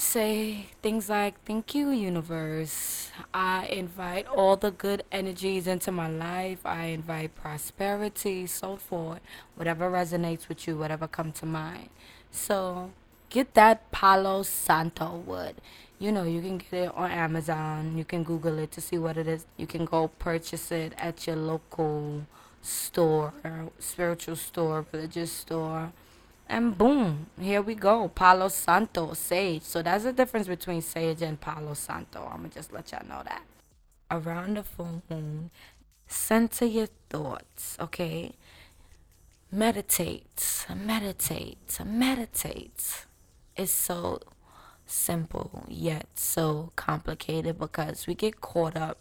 say 0.00 0.66
things 0.82 1.08
like, 1.08 1.34
Thank 1.44 1.74
you, 1.74 1.90
universe. 1.90 3.10
I 3.34 3.66
invite 3.66 4.26
all 4.26 4.56
the 4.56 4.70
good 4.70 5.04
energies 5.12 5.66
into 5.66 5.92
my 5.92 6.08
life. 6.08 6.60
I 6.64 6.86
invite 6.86 7.34
prosperity, 7.34 8.46
so 8.46 8.76
forth. 8.76 9.20
Whatever 9.54 9.90
resonates 9.90 10.48
with 10.48 10.66
you, 10.66 10.76
whatever 10.76 11.06
come 11.06 11.32
to 11.32 11.46
mind. 11.46 11.90
So 12.30 12.92
get 13.28 13.54
that 13.54 13.90
Palo 13.90 14.42
Santo 14.42 15.22
wood. 15.26 15.56
You 15.98 16.12
know, 16.12 16.24
you 16.24 16.40
can 16.40 16.58
get 16.58 16.72
it 16.72 16.94
on 16.94 17.10
Amazon. 17.10 17.98
You 17.98 18.04
can 18.04 18.22
Google 18.22 18.58
it 18.58 18.72
to 18.72 18.80
see 18.80 18.96
what 18.96 19.18
it 19.18 19.28
is. 19.28 19.44
You 19.58 19.66
can 19.66 19.84
go 19.84 20.08
purchase 20.08 20.72
it 20.72 20.94
at 20.96 21.26
your 21.26 21.36
local 21.36 22.26
store, 22.62 23.34
spiritual 23.78 24.36
store, 24.36 24.86
religious 24.92 25.30
store 25.30 25.92
and 26.50 26.76
boom, 26.76 27.26
here 27.40 27.62
we 27.62 27.74
go. 27.74 28.08
Palo 28.08 28.48
Santo, 28.48 29.14
sage. 29.14 29.62
So 29.62 29.82
that's 29.82 30.04
the 30.04 30.12
difference 30.12 30.48
between 30.48 30.82
sage 30.82 31.22
and 31.22 31.40
Palo 31.40 31.74
Santo. 31.74 32.28
I'm 32.30 32.40
going 32.40 32.50
to 32.50 32.56
just 32.56 32.72
let 32.72 32.90
y'all 32.90 33.06
know 33.08 33.22
that. 33.24 33.42
Around 34.10 34.56
the 34.56 34.64
full 34.64 35.02
moon, 35.08 35.50
center 36.08 36.66
your 36.66 36.88
thoughts, 37.08 37.76
okay? 37.80 38.32
Meditate, 39.52 40.66
meditate, 40.74 41.78
meditate. 41.84 43.06
It's 43.56 43.72
so 43.72 44.18
simple 44.90 45.64
yet 45.68 46.06
so 46.14 46.72
complicated 46.74 47.58
because 47.58 48.06
we 48.06 48.14
get 48.14 48.40
caught 48.40 48.76
up 48.76 48.98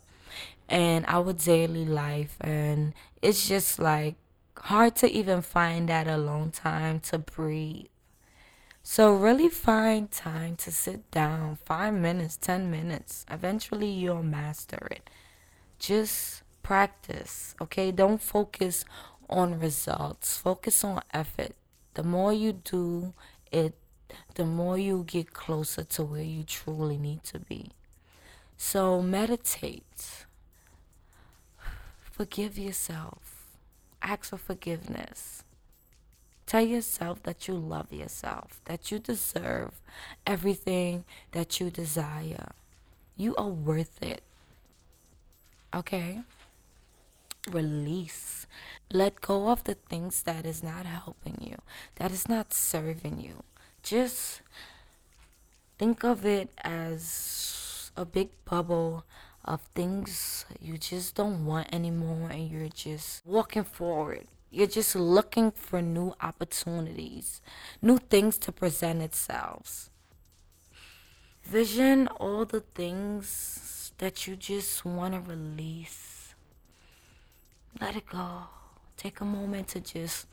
in 0.70 1.03
our 1.08 1.34
daily 1.34 1.84
life 1.84 2.38
and 2.41 2.94
it's 3.22 3.48
just 3.48 3.79
like 3.79 4.15
hard 4.62 4.96
to 4.98 5.12
even 5.12 5.42
find 5.42 5.89
that 5.89 6.08
alone 6.08 6.51
time 6.51 7.00
to 7.01 7.18
breathe. 7.18 7.88
So, 8.84 9.13
really 9.13 9.50
find 9.50 10.10
time 10.10 10.56
to 10.58 10.72
sit 10.72 11.12
down 11.12 11.58
five 11.63 11.94
minutes, 11.94 12.38
10 12.38 12.72
minutes. 12.72 13.25
Eventually, 13.30 13.89
you'll 13.89 14.24
master 14.24 14.88
it. 14.89 15.10
Just 15.78 16.44
practice, 16.63 17.56
okay? 17.62 17.92
Don't 17.92 18.22
focus 18.22 18.86
on 19.30 19.60
results, 19.60 20.38
focus 20.38 20.84
on 20.84 21.01
effort. 21.13 21.54
The 21.94 22.04
more 22.04 22.34
you 22.34 22.54
do 22.54 23.13
it, 23.51 23.75
the 24.36 24.46
more 24.46 24.78
you 24.78 25.04
get 25.06 25.34
closer 25.34 25.84
to 25.84 26.04
where 26.04 26.24
you 26.24 26.44
truly 26.44 26.98
need 26.98 27.24
to 27.25 27.39
be. 27.39 27.72
So 28.58 29.01
meditate. 29.01 30.25
Forgive 32.12 32.58
yourself. 32.58 33.38
Ask 34.01 34.25
for 34.25 34.38
forgiveness. 34.38 35.44
Tell 36.46 36.65
yourself 36.65 37.22
that 37.24 37.48
you 37.48 37.53
love 37.53 37.94
yourself, 37.94 38.60
that 38.65 38.91
you 38.91 38.98
deserve 38.98 39.79
everything 40.25 41.06
that 41.32 41.60
you 41.60 41.70
desire. 41.70 42.53
You 43.15 43.36
are 43.36 43.50
worth 43.50 44.01
it. 44.01 44.24
Okay? 45.75 46.22
Release. 47.51 48.48
Let 48.91 49.22
go 49.22 49.50
of 49.50 49.63
the 49.65 49.75
things 49.75 50.24
that 50.24 50.46
is 50.46 50.63
not 50.63 50.88
helping 50.88 51.38
you, 51.39 51.58
that 51.98 52.12
is 52.12 52.27
not 52.27 52.53
serving 52.53 53.20
you. 53.20 53.44
Just 53.84 54.41
think 55.77 56.03
of 56.03 56.25
it 56.25 56.50
as 56.63 57.91
a 57.96 58.06
big 58.06 58.29
bubble 58.46 59.06
of 59.46 59.62
things 59.74 60.46
you 60.62 60.77
just 60.77 61.15
don't 61.15 61.46
want 61.46 61.74
anymore 61.74 62.29
and 62.29 62.50
you're 62.50 62.69
just 62.69 63.25
walking 63.25 63.63
forward. 63.63 64.27
You're 64.51 64.67
just 64.67 64.96
looking 64.96 65.51
for 65.51 65.81
new 65.81 66.13
opportunities, 66.22 67.41
new 67.81 67.98
things 67.98 68.38
to 68.39 68.51
present 68.51 69.01
itself. 69.01 69.89
Vision 71.43 72.08
all 72.08 72.46
the 72.46 72.62
things 72.62 73.91
that 74.00 74.27
you 74.27 74.36
just 74.36 74.86
want 74.86 75.13
to 75.13 75.19
release. 75.19 76.36
Let 77.79 77.96
it 77.96 78.08
go. 78.08 78.43
Take 78.98 79.22
a 79.22 79.25
moment 79.25 79.69
to 79.69 79.79
just 79.79 80.27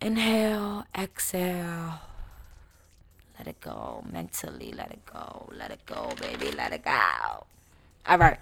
inhale, 0.00 0.84
exhale. 0.96 2.00
Let 3.38 3.48
it 3.48 3.60
go 3.60 4.04
mentally. 4.10 4.72
Let 4.72 4.90
it 4.90 5.04
go. 5.06 5.48
Let 5.52 5.70
it 5.70 5.84
go, 5.86 6.12
baby. 6.20 6.50
Let 6.52 6.72
it 6.72 6.84
go. 6.84 7.46
All 8.08 8.16
right. 8.16 8.38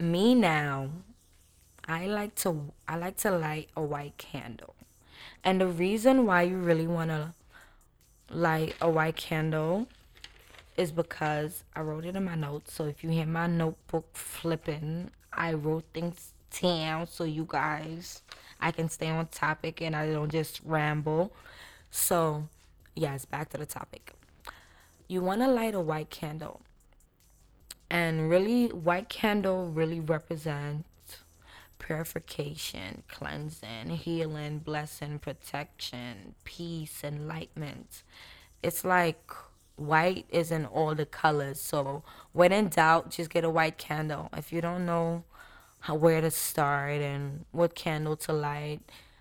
Me 0.00 0.34
now. 0.34 0.90
I 1.86 2.06
like 2.08 2.34
to 2.36 2.72
I 2.88 2.96
like 2.96 3.16
to 3.18 3.30
light 3.30 3.68
a 3.76 3.80
white 3.80 4.18
candle. 4.18 4.74
And 5.44 5.60
the 5.60 5.68
reason 5.68 6.26
why 6.26 6.42
you 6.42 6.56
really 6.56 6.88
want 6.88 7.10
to 7.10 7.32
light 8.28 8.74
a 8.80 8.90
white 8.90 9.14
candle 9.14 9.86
is 10.76 10.90
because 10.90 11.62
I 11.76 11.82
wrote 11.82 12.06
it 12.06 12.16
in 12.16 12.24
my 12.24 12.34
notes. 12.34 12.74
So 12.74 12.86
if 12.86 13.04
you 13.04 13.10
hear 13.10 13.24
my 13.24 13.46
notebook 13.46 14.16
flipping, 14.16 15.12
I 15.32 15.52
wrote 15.52 15.84
things 15.94 16.32
down 16.60 17.06
so 17.06 17.22
you 17.22 17.46
guys 17.48 18.22
I 18.60 18.72
can 18.72 18.88
stay 18.88 19.10
on 19.10 19.28
topic 19.28 19.80
and 19.80 19.94
I 19.94 20.10
don't 20.10 20.32
just 20.32 20.60
ramble. 20.64 21.32
So, 21.92 22.48
yes, 22.96 23.26
back 23.26 23.50
to 23.50 23.58
the 23.58 23.66
topic. 23.66 24.14
You 25.06 25.20
want 25.22 25.40
to 25.42 25.46
light 25.46 25.76
a 25.76 25.80
white 25.80 26.10
candle. 26.10 26.62
And 27.90 28.28
really 28.28 28.68
white 28.68 29.08
candle 29.08 29.68
really 29.68 30.00
represents 30.00 30.84
purification, 31.78 33.02
cleansing, 33.08 33.88
healing, 33.90 34.58
blessing, 34.58 35.18
protection, 35.18 36.34
peace, 36.44 37.02
enlightenment. 37.02 38.02
It's 38.62 38.84
like 38.84 39.32
white 39.76 40.26
is 40.28 40.50
in 40.50 40.66
all 40.66 40.94
the 40.94 41.06
colors. 41.06 41.60
So 41.60 42.02
when 42.32 42.52
in 42.52 42.68
doubt, 42.68 43.10
just 43.10 43.30
get 43.30 43.44
a 43.44 43.50
white 43.50 43.78
candle. 43.78 44.28
If 44.36 44.52
you 44.52 44.60
don't 44.60 44.84
know 44.84 45.24
how 45.80 45.94
where 45.94 46.20
to 46.20 46.30
start 46.30 47.00
and 47.00 47.44
what 47.52 47.74
candle 47.74 48.16
to 48.16 48.32
light, 48.32 48.80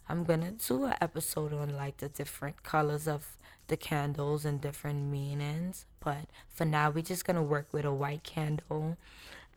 I'm 0.10 0.23
gonna 0.23 0.51
do 0.51 0.86
an 0.86 0.95
episode 0.99 1.53
on 1.53 1.75
like 1.75 1.97
the 1.97 2.10
different 2.10 2.63
colors 2.63 3.08
of 3.08 3.38
the 3.67 3.77
candles 3.77 4.45
and 4.45 4.62
different 4.62 5.12
meanings. 5.12 5.86
But 5.99 6.25
for 6.49 6.65
now, 6.65 6.89
we're 6.89 7.03
just 7.03 7.25
gonna 7.25 7.43
work 7.43 7.67
with 7.71 7.86
a 7.86 7.93
white 7.93 8.23
candle. 8.23 8.97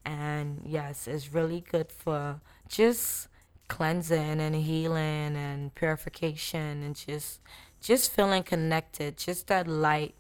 And 0.05 0.63
yes, 0.65 1.07
it's 1.07 1.33
really 1.33 1.61
good 1.61 1.91
for 1.93 2.41
just 2.69 3.29
cleansing 3.69 4.41
and 4.41 4.55
healing 4.55 5.37
and 5.37 5.75
purification 5.75 6.83
and 6.83 6.97
just 6.97 7.41
just 7.81 8.13
feeling 8.13 8.43
connected. 8.43 9.17
Just 9.17 9.47
that 9.47 9.67
light 9.67 10.15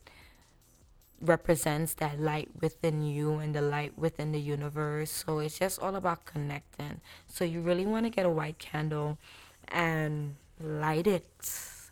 represents 1.20 1.94
that 1.94 2.18
light 2.18 2.48
within 2.61 3.03
you 3.03 3.35
and 3.35 3.55
the 3.55 3.61
light 3.61 3.98
within 3.98 4.33
the 4.33 4.40
universe. 4.40 5.11
So 5.11 5.38
it's 5.40 5.59
just 5.59 5.79
all 5.81 5.96
about 5.96 6.24
connecting. 6.24 7.00
So 7.26 7.44
you 7.44 7.61
really 7.61 7.87
want 7.87 8.07
to 8.07 8.11
get 8.11 8.24
a 8.24 8.31
white 8.31 8.59
candle 8.59 9.18
and 9.68 10.37
light 10.59 11.07
it. 11.07 11.26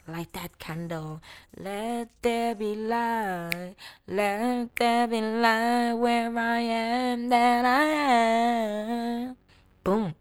Light 0.09 0.33
that 0.33 0.59
candle. 0.59 1.21
Let 1.55 2.09
there 2.23 2.55
be 2.55 2.75
light. 2.75 3.75
Let 4.07 4.75
there 4.77 5.07
be 5.07 5.21
light 5.21 5.93
where 5.93 6.37
I 6.39 6.61
am 6.61 7.29
that 7.29 7.65
I 7.67 7.85
am. 7.85 9.37
Boom. 9.85 10.15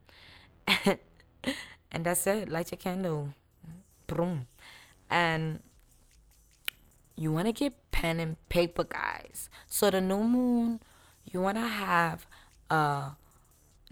and 0.67 2.03
that's 2.03 2.27
it. 2.27 2.49
Light 2.49 2.69
your 2.69 2.79
candle. 2.79 3.29
Boom. 4.07 4.47
And 5.09 5.61
you 7.15 7.31
want 7.31 7.47
to 7.47 7.53
get 7.53 7.89
pen 7.91 8.19
and 8.19 8.35
paper, 8.49 8.83
guys. 8.83 9.49
So 9.67 9.89
the 9.89 10.01
new 10.01 10.23
moon, 10.23 10.81
you 11.23 11.39
want 11.39 11.55
to 11.55 11.67
have 11.67 12.27
a 12.69 13.11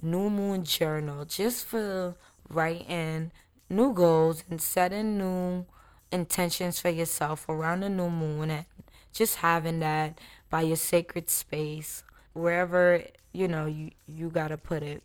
new 0.01 0.29
moon 0.29 0.65
journal 0.65 1.23
just 1.23 1.65
for 1.65 2.15
writing 2.49 3.31
new 3.69 3.93
goals 3.93 4.43
and 4.49 4.62
setting 4.62 5.17
new 5.17 5.65
intentions 6.12 6.80
for 6.80 6.89
yourself 6.89 7.48
around 7.50 7.82
the 7.82 7.89
new 7.89 8.10
moon 8.10 8.50
and 8.50 8.65
just 9.13 9.38
having 9.38 9.80
that 9.80 10.20
by 10.50 10.62
your 10.62 10.76
sacred 10.76 11.30
space 11.30 12.04
wherever 12.34 13.04
you 13.32 13.48
know 13.48 13.65
you 13.65 13.91
you 14.08 14.30
got 14.30 14.50
to 14.50 14.58
put 14.58 14.84
it 14.84 15.04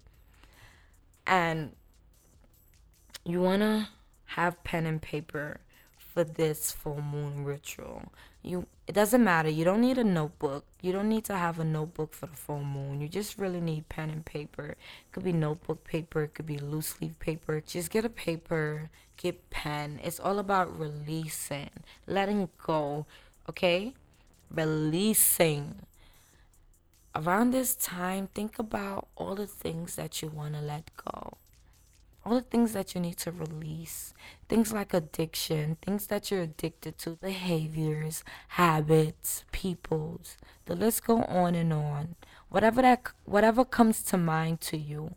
and 1.26 1.72
you 3.24 3.40
want 3.40 3.62
to 3.62 3.88
have 4.26 4.62
pen 4.64 4.86
and 4.86 5.00
paper 5.02 5.60
for 5.96 6.24
this 6.24 6.72
full 6.72 7.00
moon 7.00 7.44
ritual. 7.44 8.12
You 8.42 8.66
it 8.86 8.92
doesn't 8.94 9.22
matter. 9.22 9.48
You 9.48 9.64
don't 9.64 9.80
need 9.80 9.98
a 9.98 10.04
notebook. 10.04 10.64
You 10.82 10.92
don't 10.92 11.08
need 11.08 11.24
to 11.26 11.36
have 11.36 11.60
a 11.60 11.64
notebook 11.64 12.12
for 12.12 12.26
the 12.26 12.36
full 12.36 12.64
moon. 12.64 13.00
You 13.00 13.08
just 13.08 13.38
really 13.38 13.60
need 13.60 13.88
pen 13.88 14.10
and 14.10 14.24
paper. 14.24 14.70
It 14.70 15.12
could 15.12 15.24
be 15.24 15.32
notebook 15.32 15.84
paper, 15.84 16.24
it 16.24 16.34
could 16.34 16.46
be 16.46 16.58
loose 16.58 17.00
leaf 17.00 17.18
paper. 17.20 17.62
Just 17.64 17.90
get 17.90 18.04
a 18.04 18.08
paper, 18.08 18.90
pen. 19.50 20.00
It's 20.02 20.20
all 20.20 20.38
about 20.38 20.78
releasing, 20.78 21.70
letting 22.06 22.48
go, 22.64 23.06
okay? 23.48 23.94
Releasing. 24.50 25.86
Around 27.14 27.50
this 27.50 27.74
time, 27.74 28.28
think 28.34 28.58
about 28.58 29.08
all 29.16 29.34
the 29.34 29.46
things 29.46 29.96
that 29.96 30.22
you 30.22 30.28
want 30.28 30.54
to 30.54 30.60
let 30.60 30.90
go 30.96 31.36
all 32.24 32.34
the 32.34 32.42
things 32.42 32.72
that 32.72 32.94
you 32.94 33.00
need 33.00 33.16
to 33.16 33.32
release 33.32 34.12
things 34.48 34.72
like 34.72 34.92
addiction 34.92 35.76
things 35.84 36.06
that 36.08 36.30
you're 36.30 36.42
addicted 36.42 36.98
to 36.98 37.10
behaviors 37.10 38.22
habits 38.48 39.44
peoples 39.52 40.36
the 40.66 40.76
list 40.76 41.04
go 41.04 41.22
on 41.24 41.54
and 41.54 41.72
on 41.72 42.14
whatever 42.48 42.82
that 42.82 43.02
whatever 43.24 43.64
comes 43.64 44.02
to 44.02 44.18
mind 44.18 44.60
to 44.60 44.76
you 44.76 45.14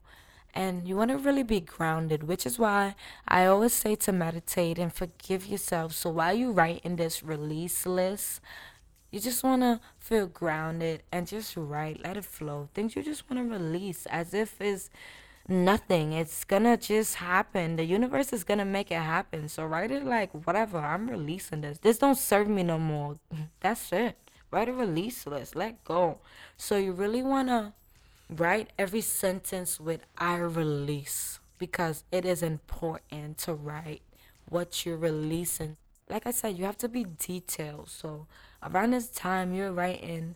and 0.54 0.88
you 0.88 0.96
want 0.96 1.10
to 1.10 1.18
really 1.18 1.44
be 1.44 1.60
grounded 1.60 2.24
which 2.24 2.46
is 2.46 2.60
why 2.60 2.96
i 3.28 3.46
always 3.46 3.74
say 3.74 3.96
to 3.96 4.12
meditate 4.12 4.78
and 4.78 4.94
forgive 4.94 5.46
yourself 5.46 5.94
so 5.94 6.10
while 6.10 6.34
you 6.34 6.52
write 6.52 6.82
in 6.84 6.96
this 6.96 7.24
release 7.24 7.86
list 7.86 8.40
you 9.12 9.20
just 9.20 9.44
want 9.44 9.62
to 9.62 9.80
feel 10.00 10.28
grounded 10.28 11.04
and 11.12 11.28
just 11.28 11.56
write 11.56 12.04
let 12.04 12.18
it 12.18 12.26
flow 12.26 12.70
things 12.74 12.96
you 12.96 13.04
just 13.04 13.30
want 13.30 13.42
to 13.42 13.58
release 13.58 14.06
as 14.08 14.34
if 14.34 14.60
it's 14.60 14.90
nothing. 15.48 16.14
It's 16.14 16.44
gonna 16.44 16.78
just 16.78 17.16
happen. 17.16 17.76
The 17.76 17.84
universe 17.84 18.34
is 18.34 18.44
gonna 18.44 18.66
make 18.66 18.92
it 18.92 19.02
happen. 19.02 19.50
So 19.50 19.66
write 19.66 19.92
it 19.92 20.06
like 20.06 20.32
whatever. 20.46 20.78
I'm 20.78 21.10
releasing 21.10 21.62
this. 21.62 21.80
This 21.80 21.98
don't 21.98 22.18
serve 22.18 22.48
me 22.48 22.64
no 22.64 22.78
more. 22.78 23.18
That's 23.60 23.92
it. 23.92 24.18
Write 24.52 24.70
a 24.70 24.74
release 24.74 25.26
list. 25.26 25.56
Let 25.56 25.84
go. 25.84 26.20
So 26.58 26.78
you 26.78 26.94
really 26.94 27.24
wanna 27.24 27.74
write 28.36 28.72
every 28.78 29.02
sentence 29.02 29.80
with 29.80 30.02
I 30.18 30.38
release 30.38 31.40
because 31.58 32.04
it 32.12 32.26
is 32.26 32.44
important 32.44 33.38
to 33.40 33.54
write 33.54 34.02
what 34.50 34.86
you're 34.86 34.98
releasing. 34.98 35.78
Like 36.10 36.28
I 36.28 36.32
said, 36.32 36.58
you 36.58 36.66
have 36.66 36.78
to 36.80 36.90
be 36.90 37.06
detailed. 37.18 37.90
So 37.90 38.28
around 38.62 38.92
this 38.92 39.08
time 39.08 39.54
you're 39.54 39.72
writing 39.72 40.36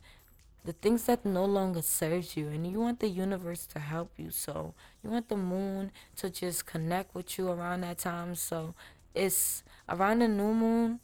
the 0.66 0.74
things 0.74 1.04
that 1.04 1.26
no 1.26 1.46
longer 1.46 1.82
serves 1.82 2.36
you 2.36 2.50
and 2.50 2.68
you 2.68 2.80
want 2.80 3.00
the 3.00 3.08
universe 3.08 3.66
to 3.66 3.80
help 3.80 4.12
you 4.18 4.30
so 4.30 4.74
you 5.02 5.10
want 5.10 5.30
the 5.30 5.38
moon 5.38 5.92
to 6.18 6.30
just 6.30 6.66
connect 6.66 7.16
with 7.16 7.38
you 7.38 7.50
around 7.50 7.82
that 7.82 7.98
time 7.98 8.36
so 8.36 8.76
it's 9.16 9.64
around 9.88 10.20
the 10.20 10.28
new 10.28 10.54
moon 10.54 11.00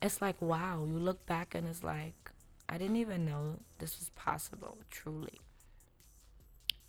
it's 0.00 0.22
like 0.22 0.40
wow 0.40 0.82
you 0.88 0.98
look 0.98 1.26
back 1.26 1.54
and 1.54 1.68
it's 1.68 1.84
like 1.84 2.30
i 2.70 2.78
didn't 2.78 2.96
even 2.96 3.26
know 3.26 3.58
this 3.80 3.98
was 3.98 4.08
possible 4.16 4.78
truly 4.90 5.40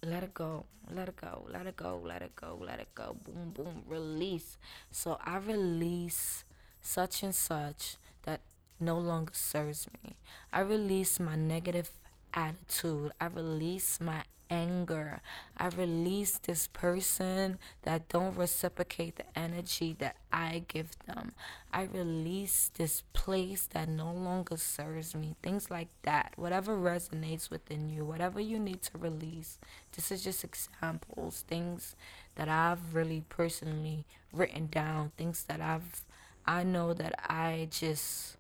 let 0.04 0.24
it 0.24 0.34
go 0.34 0.66
let 0.92 1.08
it 1.08 1.16
go 1.18 1.46
let 1.52 1.68
it 1.68 1.76
go 1.76 2.02
let 2.04 2.22
it 2.22 2.36
go 2.36 2.58
let 2.60 2.80
it 2.80 2.94
go. 2.96 3.16
Boom 3.26 3.52
boom 3.52 3.84
release. 3.88 4.58
So 4.92 5.20
i 5.26 5.38
release 5.38 6.44
such 6.82 7.24
and 7.24 7.36
such 7.36 7.98
that 8.24 8.42
no 8.80 8.98
longer 8.98 9.34
serves 9.34 9.88
me. 10.04 10.16
I 10.52 10.62
release 10.62 11.20
my 11.20 11.36
negative 11.36 11.92
attitude. 12.34 13.12
I 13.20 13.28
release 13.28 14.00
my 14.00 14.24
anger. 14.50 15.22
I 15.58 15.68
release 15.68 16.38
this 16.38 16.68
person 16.68 17.60
that 17.84 18.10
don't 18.10 18.36
reciprocate 18.36 19.18
the 19.18 19.40
energy 19.40 19.96
that 20.00 20.16
I 20.32 20.64
give 20.68 20.92
them. 21.06 21.34
I 21.72 21.84
release 21.84 22.72
this 22.74 23.04
place 23.14 23.68
that 23.74 23.90
no 23.90 24.12
longer 24.12 24.58
serves 24.58 25.16
me. 25.16 25.36
Things 25.44 25.70
like 25.70 25.90
that. 26.04 26.34
Whatever 26.36 26.76
resonates 26.78 27.50
within 27.50 27.90
you, 27.90 28.06
whatever 28.06 28.40
you 28.40 28.60
need 28.60 28.82
to 28.84 28.98
release. 28.98 29.60
This 29.94 30.12
is 30.12 30.24
just 30.24 30.44
examples, 30.44 31.44
things 31.48 31.96
that 32.36 32.50
I've 32.50 32.96
really 32.96 33.24
personally 33.30 34.06
written 34.34 34.68
down, 34.68 35.12
things 35.18 35.44
that 35.44 35.62
I've 35.62 36.06
I 36.46 36.64
know 36.64 36.96
that 36.96 37.14
I 37.30 37.68
just 37.70 38.38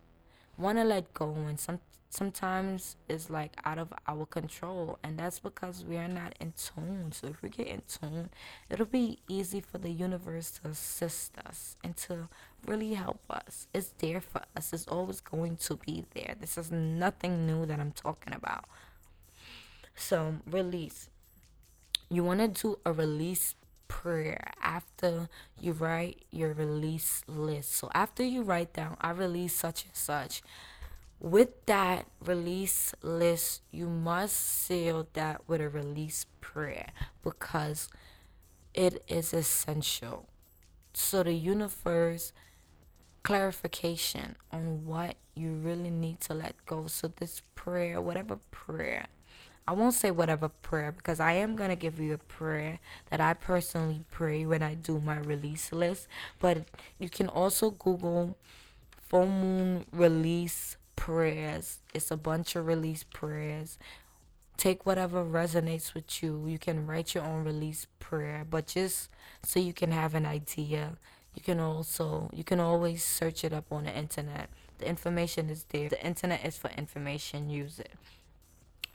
want 0.58 0.80
to 0.80 0.84
let 0.84 1.14
go 1.14 1.32
and 1.32 1.60
some 1.60 1.80
sometimes 2.10 2.96
is 3.08 3.30
like 3.30 3.54
out 3.66 3.78
of 3.78 3.94
our 4.08 4.26
control 4.26 4.98
and 5.04 5.20
that's 5.20 5.40
because 5.40 5.86
we 5.86 5.96
are 5.98 6.08
not 6.08 6.34
in 6.40 6.54
tune. 6.54 7.12
So 7.12 7.28
if 7.28 7.42
we 7.42 7.50
get 7.50 7.68
in 7.68 7.82
tune 7.88 8.30
it'll 8.70 8.86
be 8.86 9.20
easy 9.28 9.62
for 9.62 9.78
the 9.78 9.92
universe 9.92 10.52
to 10.52 10.70
assist 10.70 11.38
us 11.38 11.78
and 11.84 11.96
to 11.98 12.28
really 12.66 12.96
help 12.96 13.22
us. 13.30 13.68
It's 13.74 13.94
there 14.00 14.22
for 14.22 14.42
us. 14.56 14.74
It's 14.74 14.88
always 14.88 15.22
going 15.22 15.58
to 15.58 15.76
be 15.76 16.06
there. 16.16 16.36
This 16.40 16.58
is 16.58 16.72
nothing 16.72 17.46
new 17.46 17.66
that 17.68 17.80
i'm 17.80 17.92
talking 17.92 18.34
about. 18.34 18.66
So 19.96 20.36
release. 20.50 21.10
You 22.10 22.24
want 22.24 22.40
to 22.40 22.48
do 22.48 22.80
a 22.86 22.92
release 22.92 23.54
prayer 23.88 24.52
after 24.64 25.30
you 25.60 25.74
write 25.74 26.24
your 26.32 26.54
release 26.54 27.22
list. 27.28 27.76
So 27.76 27.92
after 27.94 28.24
you 28.24 28.42
write 28.42 28.74
down 28.74 28.98
i 29.00 29.12
release 29.12 29.54
such 29.54 29.86
and 29.86 29.96
such 29.96 30.42
with 31.20 31.66
that 31.66 32.06
release 32.24 32.94
list, 33.02 33.62
you 33.72 33.88
must 33.88 34.36
seal 34.36 35.08
that 35.14 35.42
with 35.48 35.62
a 35.62 35.70
release 35.70 36.26
prayer 36.40 36.92
because 37.24 37.90
it 38.74 39.04
is 39.08 39.34
essential. 39.34 40.28
So, 40.94 41.24
the 41.24 41.34
universe 41.34 42.34
clarification 43.24 44.36
on 44.52 44.86
what 44.86 45.16
you 45.36 45.54
really 45.54 45.90
need 45.90 46.22
to 46.22 46.34
let 46.34 46.56
go. 46.66 46.88
So, 46.88 47.12
this 47.16 47.42
prayer, 47.56 48.02
whatever 48.02 48.38
prayer, 48.52 49.08
I 49.68 49.74
won't 49.74 49.94
say 49.94 50.10
whatever 50.10 50.50
prayer 50.50 50.92
because 50.92 51.20
I 51.20 51.34
am 51.34 51.56
going 51.56 51.70
to 51.70 51.76
give 51.76 52.00
you 52.00 52.14
a 52.14 52.18
prayer 52.18 52.80
that 53.12 53.22
I 53.22 53.34
personally 53.34 54.04
pray 54.10 54.46
when 54.46 54.64
I 54.64 54.74
do 54.74 55.00
my 55.00 55.18
release 55.20 55.72
list. 55.72 56.08
But 56.40 56.66
you 56.98 57.08
can 57.08 57.28
also 57.28 57.70
Google 57.70 58.36
full 59.10 59.28
moon 59.28 59.86
release 59.92 60.76
prayers. 61.00 61.80
It's 61.94 62.12
a 62.12 62.18
bunch 62.18 62.58
of 62.58 62.68
release 62.68 63.04
prayers. 63.04 63.80
Take 64.58 64.86
whatever 64.86 65.24
resonates 65.24 65.94
with 65.94 66.22
you. 66.22 66.46
You 66.46 66.60
can 66.60 66.86
write 66.86 67.16
your 67.16 67.24
own 67.24 67.46
release 67.46 67.88
prayer, 68.00 68.46
but 68.48 68.68
just 68.68 69.10
so 69.42 69.62
you 69.62 69.72
can 69.72 69.92
have 69.92 70.14
an 70.14 70.26
idea. 70.26 70.98
You 71.34 71.42
can 71.42 71.60
also 71.62 72.30
you 72.34 72.44
can 72.44 72.60
always 72.60 73.02
search 73.02 73.46
it 73.46 73.54
up 73.54 73.72
on 73.72 73.86
the 73.86 73.98
internet. 73.98 74.50
The 74.80 74.90
information 74.90 75.50
is 75.50 75.64
there. 75.70 75.88
The 75.88 76.06
internet 76.06 76.46
is 76.46 76.58
for 76.58 76.70
information. 76.72 77.50
Use 77.50 77.80
it. 77.80 77.94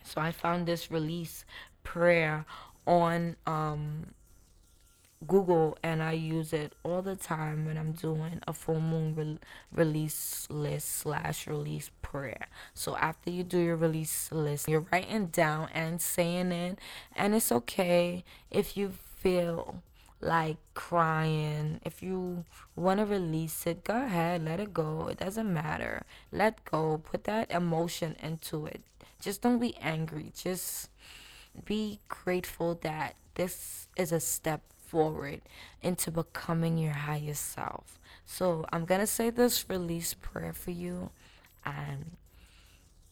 So 0.03 0.21
I 0.21 0.31
found 0.31 0.67
this 0.67 0.91
release 0.91 1.47
prayer 1.85 2.45
on 2.87 3.37
um 3.47 4.09
Google 5.27 5.79
and 5.83 6.03
I 6.03 6.13
use 6.13 6.53
it 6.53 6.73
all 6.83 7.03
the 7.03 7.17
time 7.17 7.65
when 7.65 7.79
I'm 7.79 7.93
doing 7.93 8.41
a 8.47 8.53
full 8.53 8.81
moon 8.81 9.15
re- 9.15 9.39
release 9.73 10.47
list 10.51 10.89
slash 10.89 11.47
release 11.47 11.91
prayer. 12.03 12.47
So 12.75 12.97
after 12.97 13.31
you 13.31 13.43
do 13.43 13.59
your 13.59 13.77
release 13.77 14.31
list, 14.33 14.69
you're 14.69 14.87
writing 14.93 15.27
down 15.27 15.69
and 15.73 16.01
saying 16.01 16.53
it, 16.53 16.79
and 17.17 17.35
it's 17.35 17.51
okay 17.53 18.25
if 18.51 18.77
you 18.77 18.91
feel 18.91 19.83
like 20.21 20.57
crying. 20.75 21.81
If 21.85 22.03
you 22.03 22.45
want 22.77 23.01
to 23.01 23.07
release 23.07 23.67
it, 23.67 23.85
go 23.85 23.97
ahead, 24.05 24.45
let 24.45 24.61
it 24.61 24.73
go. 24.73 25.09
It 25.09 25.19
doesn't 25.19 25.53
matter. 25.53 26.03
Let 26.33 26.65
go. 26.65 26.99
Put 26.99 27.25
that 27.25 27.51
emotion 27.51 28.17
into 28.23 28.67
it. 28.67 28.83
Just 29.21 29.43
don't 29.43 29.59
be 29.59 29.77
angry. 29.81 30.33
Just 30.37 30.91
be 31.65 32.01
grateful 32.09 32.79
that 32.83 33.15
this 33.35 33.89
is 33.97 34.13
a 34.13 34.21
step 34.21 34.63
forward 34.95 35.41
into 35.83 36.13
becoming 36.13 36.79
your 36.79 36.93
highest 36.93 37.51
self. 37.51 37.99
So 38.25 38.65
I'm 38.73 38.85
gonna 38.85 39.09
say 39.09 39.29
this 39.29 39.69
release 39.69 40.15
prayer 40.15 40.53
for 40.53 40.71
you, 40.71 41.11
and 41.67 42.13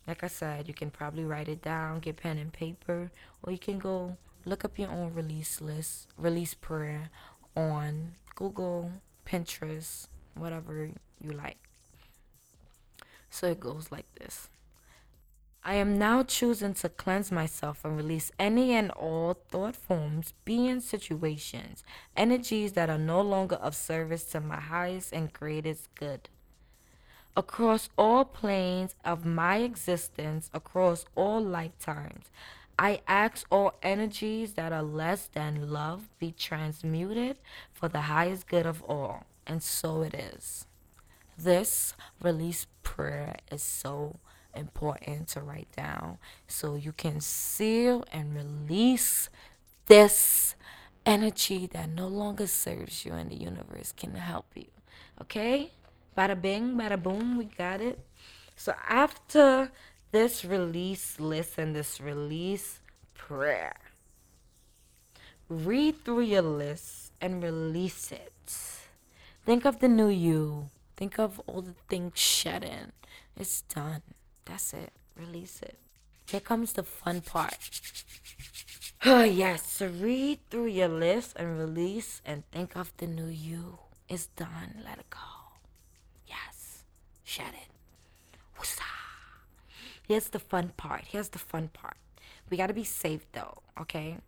like 0.06 0.22
I 0.22 0.28
said, 0.28 0.68
you 0.68 0.74
can 0.74 0.92
probably 0.92 1.24
write 1.24 1.48
it 1.48 1.60
down, 1.60 1.98
get 1.98 2.18
pen 2.18 2.38
and 2.38 2.52
paper, 2.52 3.10
or 3.42 3.50
you 3.52 3.58
can 3.58 3.80
go 3.80 4.16
look 4.44 4.64
up 4.64 4.78
your 4.78 4.90
own 4.90 5.12
release 5.12 5.60
list, 5.60 6.06
release 6.16 6.54
prayer 6.54 7.10
on 7.56 8.14
Google, 8.36 8.92
Pinterest, 9.26 10.06
whatever 10.36 10.88
you 11.20 11.32
like. 11.32 11.58
So 13.28 13.48
it 13.48 13.58
goes 13.58 13.88
like 13.90 14.06
this. 14.20 14.48
I 15.64 15.74
am 15.74 15.96
now 15.96 16.24
choosing 16.24 16.74
to 16.74 16.88
cleanse 16.88 17.30
myself 17.30 17.84
and 17.84 17.96
release 17.96 18.32
any 18.36 18.72
and 18.72 18.90
all 18.90 19.34
thought 19.48 19.76
forms, 19.76 20.34
beings, 20.44 20.84
situations, 20.84 21.84
energies 22.16 22.72
that 22.72 22.90
are 22.90 22.98
no 22.98 23.20
longer 23.20 23.54
of 23.56 23.76
service 23.76 24.24
to 24.32 24.40
my 24.40 24.58
highest 24.58 25.12
and 25.12 25.32
greatest 25.32 25.94
good. 25.94 26.28
Across 27.36 27.90
all 27.96 28.24
planes 28.24 28.96
of 29.04 29.24
my 29.24 29.58
existence, 29.58 30.50
across 30.52 31.04
all 31.14 31.40
lifetimes, 31.40 32.24
I 32.76 33.00
ask 33.06 33.46
all 33.48 33.74
energies 33.84 34.54
that 34.54 34.72
are 34.72 34.82
less 34.82 35.28
than 35.28 35.70
love 35.70 36.08
be 36.18 36.32
transmuted 36.32 37.36
for 37.72 37.88
the 37.88 38.02
highest 38.02 38.48
good 38.48 38.66
of 38.66 38.82
all. 38.82 39.26
And 39.46 39.62
so 39.62 40.02
it 40.02 40.14
is. 40.14 40.66
This 41.38 41.94
release 42.20 42.66
prayer 42.82 43.36
is 43.50 43.62
so 43.62 44.16
important 44.54 45.28
to 45.28 45.40
write 45.40 45.70
down 45.76 46.18
so 46.46 46.74
you 46.74 46.92
can 46.92 47.20
seal 47.20 48.04
and 48.12 48.34
release 48.34 49.28
this 49.86 50.54
energy 51.04 51.66
that 51.66 51.88
no 51.88 52.06
longer 52.06 52.46
serves 52.46 53.04
you 53.04 53.12
and 53.12 53.30
the 53.30 53.36
universe 53.36 53.92
can 53.92 54.14
help 54.14 54.46
you. 54.54 54.66
Okay? 55.20 55.72
Bada 56.16 56.40
bing, 56.40 56.74
bada 56.76 57.02
boom, 57.02 57.38
we 57.38 57.44
got 57.44 57.80
it. 57.80 57.98
So 58.56 58.74
after 58.88 59.72
this 60.10 60.44
release 60.44 61.18
list 61.18 61.58
and 61.58 61.74
this 61.74 62.00
release 62.00 62.80
prayer, 63.14 63.74
read 65.48 66.04
through 66.04 66.22
your 66.22 66.42
list 66.42 67.12
and 67.20 67.42
release 67.42 68.12
it. 68.12 68.32
Think 69.44 69.64
of 69.64 69.80
the 69.80 69.88
new 69.88 70.08
you. 70.08 70.70
Think 70.96 71.18
of 71.18 71.40
all 71.46 71.62
the 71.62 71.74
things 71.88 72.44
in 72.46 72.92
It's 73.36 73.62
done. 73.62 74.02
That's 74.44 74.72
it. 74.74 74.92
Release 75.16 75.60
it. 75.62 75.78
Here 76.28 76.40
comes 76.40 76.72
the 76.72 76.82
fun 76.82 77.20
part. 77.20 77.58
Oh, 79.04 79.24
yes. 79.24 79.82
Read 79.82 80.38
through 80.48 80.68
your 80.68 80.86
list 80.86 81.34
and 81.34 81.58
release 81.58 82.22
and 82.24 82.44
think 82.52 82.76
of 82.76 82.92
the 82.98 83.08
new 83.08 83.26
you. 83.26 83.78
It's 84.08 84.28
done. 84.28 84.78
Let 84.84 84.98
it 84.98 85.10
go. 85.10 85.18
Yes. 86.24 86.84
Shed 87.24 87.50
it. 87.52 88.38
Woosah. 88.56 88.82
Here's 90.06 90.28
the 90.28 90.38
fun 90.38 90.70
part. 90.76 91.02
Here's 91.08 91.30
the 91.30 91.40
fun 91.40 91.70
part. 91.72 91.96
We 92.48 92.56
got 92.56 92.68
to 92.68 92.74
be 92.74 92.84
safe 92.84 93.26
though, 93.32 93.58
okay? 93.80 94.18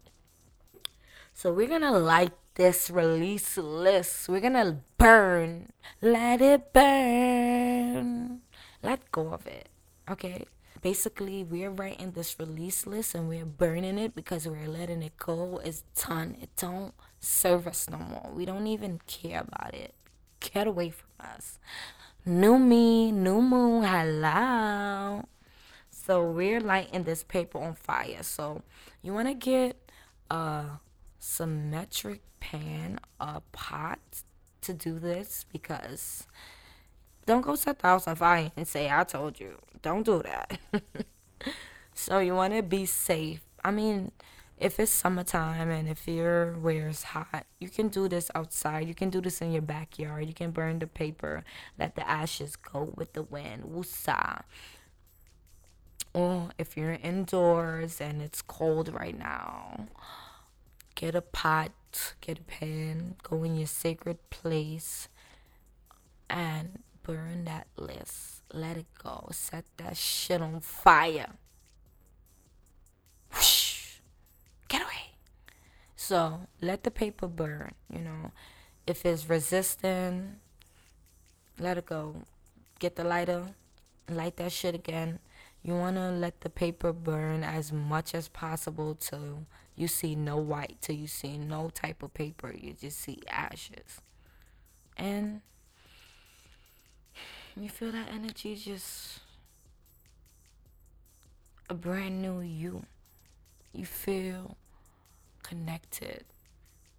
So 1.34 1.52
we're 1.52 1.68
going 1.68 1.82
to 1.82 1.92
light 1.92 2.32
this 2.54 2.90
release 2.90 3.56
list. 3.56 4.28
We're 4.28 4.40
going 4.40 4.54
to 4.54 4.78
burn. 4.98 5.70
Let 6.00 6.40
it 6.40 6.72
burn. 6.72 8.40
Let 8.82 9.12
go 9.12 9.32
of 9.32 9.46
it. 9.46 9.68
Okay. 10.10 10.44
Basically, 10.82 11.44
we're 11.44 11.70
writing 11.70 12.10
this 12.10 12.38
release 12.38 12.86
list 12.86 13.14
and 13.14 13.28
we're 13.28 13.46
burning 13.46 13.98
it 13.98 14.14
because 14.14 14.46
we're 14.46 14.68
letting 14.68 15.02
it 15.02 15.16
go. 15.16 15.60
It's 15.64 15.82
done. 15.96 16.36
It 16.42 16.50
don't 16.58 16.92
serve 17.20 17.66
us 17.66 17.88
no 17.88 17.96
more. 17.96 18.30
We 18.34 18.44
don't 18.44 18.66
even 18.66 19.00
care 19.06 19.40
about 19.40 19.72
it. 19.72 19.94
Get 20.40 20.66
away 20.66 20.90
from 20.90 21.08
us. 21.20 21.58
New 22.26 22.58
me, 22.58 23.12
new 23.12 23.40
moon, 23.40 23.84
hello. 23.84 25.24
So 25.90 26.22
we're 26.30 26.60
lighting 26.60 27.04
this 27.04 27.22
paper 27.22 27.58
on 27.58 27.74
fire. 27.74 28.22
So 28.22 28.62
you 29.00 29.14
want 29.14 29.28
to 29.28 29.34
get 29.34 29.90
a 30.30 30.64
symmetric 31.18 32.20
pan, 32.40 33.00
a 33.20 33.40
pot 33.52 34.00
to 34.60 34.74
do 34.74 34.98
this 34.98 35.46
because 35.50 36.26
don't 37.24 37.42
go 37.42 37.54
set 37.54 37.78
the 37.78 37.86
house 37.86 38.06
on 38.06 38.16
fire 38.16 38.52
and 38.54 38.68
say 38.68 38.90
I 38.90 39.04
told 39.04 39.40
you. 39.40 39.58
Don't 39.84 40.02
do 40.02 40.22
that. 40.22 40.58
so 41.94 42.18
you 42.18 42.34
want 42.34 42.54
to 42.54 42.62
be 42.62 42.86
safe. 42.86 43.42
I 43.62 43.70
mean, 43.70 44.12
if 44.56 44.80
it's 44.80 44.90
summertime 44.90 45.68
and 45.68 45.90
if 45.90 46.08
your 46.08 46.56
is 46.70 47.02
hot, 47.02 47.44
you 47.60 47.68
can 47.68 47.88
do 47.88 48.08
this 48.08 48.30
outside. 48.34 48.88
You 48.88 48.94
can 48.94 49.10
do 49.10 49.20
this 49.20 49.42
in 49.42 49.52
your 49.52 49.60
backyard. 49.60 50.26
You 50.26 50.32
can 50.32 50.52
burn 50.52 50.78
the 50.78 50.86
paper, 50.86 51.44
let 51.78 51.96
the 51.96 52.08
ashes 52.08 52.56
go 52.56 52.94
with 52.96 53.12
the 53.12 53.24
wind. 53.24 53.64
Woosah. 53.64 54.44
Or 56.14 56.52
if 56.56 56.78
you're 56.78 56.94
indoors 56.94 58.00
and 58.00 58.22
it's 58.22 58.40
cold 58.40 58.90
right 58.90 59.18
now, 59.18 59.88
get 60.94 61.14
a 61.14 61.20
pot, 61.20 61.72
get 62.22 62.38
a 62.38 62.42
pan, 62.42 63.16
go 63.22 63.44
in 63.44 63.54
your 63.54 63.66
sacred 63.66 64.30
place 64.30 65.08
and 66.30 66.78
burn 67.02 67.44
that 67.44 67.66
list. 67.76 68.43
Let 68.52 68.76
it 68.76 68.86
go. 69.02 69.28
Set 69.32 69.64
that 69.78 69.96
shit 69.96 70.40
on 70.40 70.60
fire. 70.60 71.32
Whoosh. 73.32 73.98
Get 74.68 74.82
away. 74.82 75.12
So 75.96 76.40
let 76.60 76.84
the 76.84 76.90
paper 76.90 77.26
burn, 77.26 77.72
you 77.92 78.00
know. 78.00 78.32
If 78.86 79.06
it's 79.06 79.28
resistant, 79.28 80.38
let 81.58 81.78
it 81.78 81.86
go. 81.86 82.16
Get 82.78 82.96
the 82.96 83.04
lighter, 83.04 83.54
light 84.10 84.36
that 84.36 84.52
shit 84.52 84.74
again. 84.74 85.20
You 85.62 85.74
want 85.74 85.96
to 85.96 86.10
let 86.10 86.42
the 86.42 86.50
paper 86.50 86.92
burn 86.92 87.42
as 87.42 87.72
much 87.72 88.14
as 88.14 88.28
possible 88.28 88.94
till 88.94 89.46
you 89.74 89.88
see 89.88 90.14
no 90.14 90.36
white, 90.36 90.76
till 90.82 90.96
you 90.96 91.06
see 91.06 91.38
no 91.38 91.70
type 91.70 92.02
of 92.02 92.12
paper. 92.12 92.52
You 92.54 92.74
just 92.74 93.00
see 93.00 93.22
ashes. 93.26 94.02
And 94.98 95.40
you 97.62 97.68
feel 97.68 97.92
that 97.92 98.08
energy 98.12 98.56
just 98.56 99.20
a 101.68 101.74
brand 101.74 102.20
new 102.20 102.40
you. 102.40 102.84
You 103.72 103.86
feel 103.86 104.56
connected. 105.42 106.24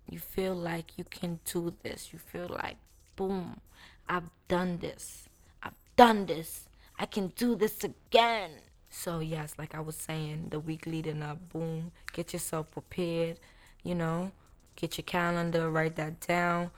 You 0.09 0.19
feel 0.19 0.53
like 0.53 0.97
you 0.97 1.03
can 1.03 1.39
do 1.45 1.73
this. 1.83 2.09
You 2.13 2.19
feel 2.19 2.47
like, 2.49 2.77
boom, 3.15 3.59
I've 4.07 4.29
done 4.47 4.77
this. 4.77 5.27
I've 5.63 5.73
done 5.95 6.25
this. 6.25 6.67
I 6.97 7.05
can 7.05 7.27
do 7.35 7.55
this 7.55 7.83
again. 7.83 8.51
So, 8.89 9.19
yes, 9.19 9.55
like 9.57 9.75
I 9.75 9.81
was 9.81 9.95
saying, 9.95 10.47
the 10.51 10.59
week 10.59 10.85
leading 10.85 11.21
up, 11.21 11.49
boom, 11.51 11.91
get 12.13 12.31
yourself 12.31 12.71
prepared, 12.71 13.39
you 13.83 13.93
know, 13.93 14.31
get 14.77 14.97
your 14.97 15.03
calendar, 15.03 15.69
write 15.69 15.97
that 15.97 16.21
down, 16.21 16.71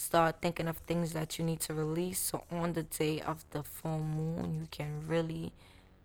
start 0.00 0.36
thinking 0.40 0.66
of 0.66 0.78
things 0.78 1.12
that 1.12 1.38
you 1.38 1.44
need 1.44 1.60
to 1.60 1.74
release. 1.74 2.18
So, 2.18 2.44
on 2.50 2.72
the 2.72 2.82
day 2.82 3.20
of 3.20 3.44
the 3.50 3.62
full 3.62 3.98
moon, 3.98 4.54
you 4.60 4.68
can 4.70 5.04
really 5.06 5.52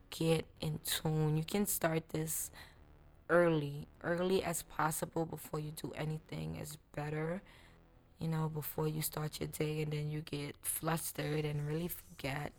get 0.09 0.45
in 0.61 0.79
tune. 0.85 1.37
You 1.37 1.43
can 1.43 1.65
start 1.65 2.09
this 2.09 2.51
early, 3.29 3.87
early 4.03 4.43
as 4.43 4.63
possible 4.63 5.25
before 5.25 5.59
you 5.59 5.71
do 5.71 5.91
anything 5.95 6.57
is 6.61 6.77
better. 6.95 7.41
You 8.19 8.27
know, 8.27 8.49
before 8.49 8.87
you 8.87 9.01
start 9.01 9.39
your 9.39 9.49
day 9.49 9.81
and 9.81 9.91
then 9.91 10.09
you 10.09 10.21
get 10.21 10.55
flustered 10.61 11.45
and 11.45 11.67
really 11.67 11.89
forget. 11.89 12.51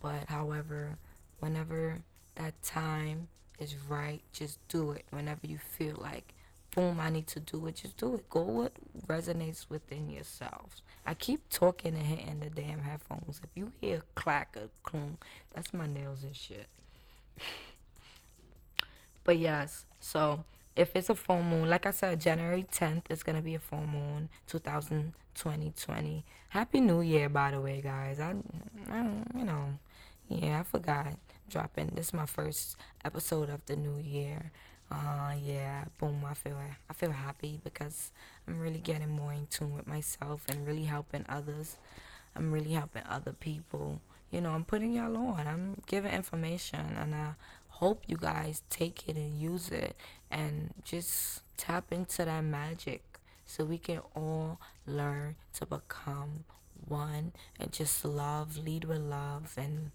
But 0.00 0.28
however, 0.28 0.98
whenever 1.40 1.98
that 2.36 2.60
time 2.62 3.28
is 3.58 3.76
right, 3.88 4.22
just 4.32 4.58
do 4.68 4.92
it. 4.92 5.04
Whenever 5.10 5.46
you 5.46 5.58
feel 5.58 5.96
like, 6.00 6.34
boom, 6.74 6.98
I 7.00 7.10
need 7.10 7.26
to 7.28 7.40
do 7.40 7.66
it, 7.66 7.76
just 7.76 7.96
do 7.96 8.14
it. 8.14 8.28
Go 8.28 8.42
what 8.42 8.72
resonates 9.06 9.66
within 9.68 10.10
yourselves. 10.10 10.82
I 11.06 11.14
keep 11.14 11.48
talking 11.48 11.94
and 11.94 12.06
hitting 12.06 12.40
the 12.40 12.50
damn 12.50 12.80
headphones. 12.80 13.40
If 13.42 13.50
you 13.54 13.72
hear 13.80 14.02
clack 14.14 14.56
or 14.56 14.68
clunk, 14.82 15.22
that's 15.54 15.72
my 15.72 15.86
nails 15.86 16.24
and 16.24 16.34
shit. 16.34 16.66
But 19.24 19.38
yes, 19.38 19.84
so 20.00 20.44
if 20.74 20.96
it's 20.96 21.10
a 21.10 21.14
full 21.14 21.42
moon, 21.42 21.68
like 21.68 21.86
I 21.86 21.90
said, 21.90 22.20
January 22.20 22.66
10th 22.72 23.04
is 23.10 23.22
going 23.22 23.36
to 23.36 23.42
be 23.42 23.54
a 23.54 23.60
full 23.60 23.86
moon, 23.86 24.28
2020. 24.46 26.24
Happy 26.48 26.80
New 26.80 27.00
Year, 27.02 27.28
by 27.28 27.50
the 27.50 27.60
way, 27.60 27.80
guys. 27.80 28.18
I, 28.18 28.34
I, 28.90 29.02
you 29.36 29.44
know, 29.44 29.78
yeah, 30.28 30.60
I 30.60 30.62
forgot 30.64 31.14
dropping. 31.48 31.92
This 31.94 32.08
is 32.08 32.14
my 32.14 32.26
first 32.26 32.76
episode 33.04 33.50
of 33.50 33.64
the 33.66 33.76
new 33.76 33.98
year. 33.98 34.50
Uh, 34.92 35.32
yeah, 35.42 35.84
boom. 35.98 36.22
I 36.28 36.34
feel 36.34 36.58
I 36.90 36.92
feel 36.92 37.12
happy 37.12 37.58
because 37.64 38.12
I'm 38.46 38.60
really 38.60 38.78
getting 38.78 39.08
more 39.10 39.32
in 39.32 39.46
tune 39.46 39.74
with 39.74 39.86
myself 39.86 40.44
and 40.48 40.66
really 40.66 40.84
helping 40.84 41.24
others. 41.30 41.78
I'm 42.36 42.52
really 42.52 42.72
helping 42.72 43.02
other 43.08 43.32
people. 43.32 44.00
You 44.30 44.42
know, 44.42 44.50
I'm 44.52 44.64
putting 44.64 44.92
y'all 44.92 45.16
on. 45.16 45.46
I'm 45.46 45.80
giving 45.86 46.12
information, 46.12 46.80
and 47.00 47.14
I 47.14 47.28
hope 47.68 48.02
you 48.06 48.18
guys 48.18 48.62
take 48.68 49.08
it 49.08 49.16
and 49.16 49.40
use 49.40 49.70
it 49.70 49.96
and 50.30 50.74
just 50.84 51.42
tap 51.56 51.90
into 51.90 52.24
that 52.26 52.42
magic 52.44 53.02
so 53.46 53.64
we 53.64 53.78
can 53.78 54.00
all 54.14 54.60
learn 54.86 55.36
to 55.54 55.66
become 55.66 56.44
one 56.86 57.32
and 57.58 57.72
just 57.72 58.04
love, 58.04 58.58
lead 58.58 58.84
with 58.84 58.98
love, 59.00 59.54
and 59.56 59.90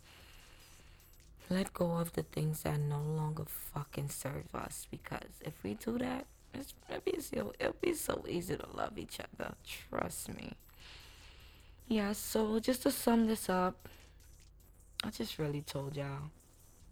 let 1.50 1.74
go 1.74 1.98
of 1.98 2.14
the 2.14 2.24
things 2.24 2.64
that 2.64 2.80
no 2.80 3.00
longer 3.00 3.46
fucking 3.46 4.10
serve 4.10 4.54
us. 4.54 4.88
Because 4.90 5.42
if 5.42 5.54
we 5.64 5.76
do 5.76 5.98
that, 6.00 6.26
it's, 6.54 6.74
it'll, 6.90 7.02
be 7.02 7.20
so, 7.20 7.54
it'll 7.60 7.76
be 7.82 7.94
so 7.94 8.26
easy 8.28 8.58
to 8.58 8.66
love 8.74 8.98
each 8.98 9.20
other. 9.20 9.54
Trust 9.66 10.34
me. 10.36 10.54
Yeah, 11.88 12.14
so 12.14 12.60
just 12.60 12.84
to 12.84 12.92
sum 12.92 13.28
this 13.28 13.50
up, 13.50 13.88
I 15.04 15.10
just 15.10 15.38
really 15.40 15.62
told 15.62 15.96
y'all 15.96 16.32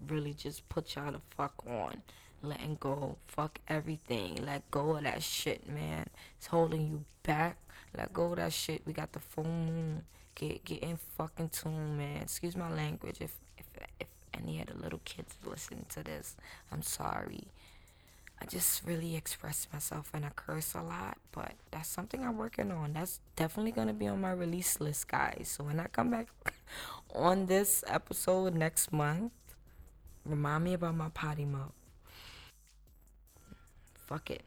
really 0.07 0.33
just 0.33 0.67
put 0.69 0.95
y'all 0.95 1.11
the 1.11 1.21
fuck 1.35 1.53
on. 1.67 2.01
Letting 2.41 2.77
go. 2.79 3.17
Fuck 3.27 3.59
everything. 3.67 4.45
Let 4.45 4.69
go 4.69 4.97
of 4.97 5.03
that 5.03 5.23
shit, 5.23 5.67
man. 5.67 6.07
It's 6.37 6.47
holding 6.47 6.87
you 6.87 7.05
back. 7.23 7.57
Let 7.97 8.13
go 8.13 8.31
of 8.31 8.35
that 8.37 8.53
shit. 8.53 8.81
We 8.85 8.93
got 8.93 9.13
the 9.13 9.19
full 9.19 9.45
moon. 9.45 10.03
Get 10.35 10.63
get 10.65 10.83
in 10.83 10.97
fucking 11.17 11.49
tune, 11.49 11.97
man. 11.97 12.21
Excuse 12.21 12.55
my 12.55 12.71
language 12.71 13.17
if 13.19 13.33
if 13.57 13.65
if 13.99 14.07
any 14.37 14.61
of 14.61 14.67
the 14.67 14.77
little 14.77 15.01
kids 15.05 15.35
listening 15.45 15.85
to 15.89 16.03
this. 16.03 16.35
I'm 16.71 16.81
sorry. 16.81 17.47
I 18.41 18.45
just 18.45 18.83
really 18.85 19.15
express 19.15 19.67
myself 19.71 20.11
and 20.13 20.25
I 20.25 20.29
curse 20.35 20.73
a 20.73 20.81
lot, 20.81 21.17
but 21.31 21.53
that's 21.71 21.87
something 21.87 22.23
I'm 22.23 22.37
working 22.37 22.71
on. 22.71 22.93
That's 22.93 23.21
definitely 23.35 23.71
gonna 23.71 23.93
be 23.93 24.07
on 24.07 24.21
my 24.21 24.31
release 24.31 24.79
list, 24.81 25.07
guys. 25.07 25.53
So 25.55 25.63
when 25.63 25.79
I 25.79 25.87
come 25.87 26.11
back 26.11 26.27
on 27.15 27.45
this 27.45 27.83
episode 27.87 28.53
next 28.55 28.91
month, 28.91 29.31
Remind 30.25 30.63
me 30.63 30.73
about 30.73 30.95
my 30.95 31.09
potty 31.09 31.45
mouth. 31.45 31.71
Fuck 33.93 34.31
it. 34.31 34.41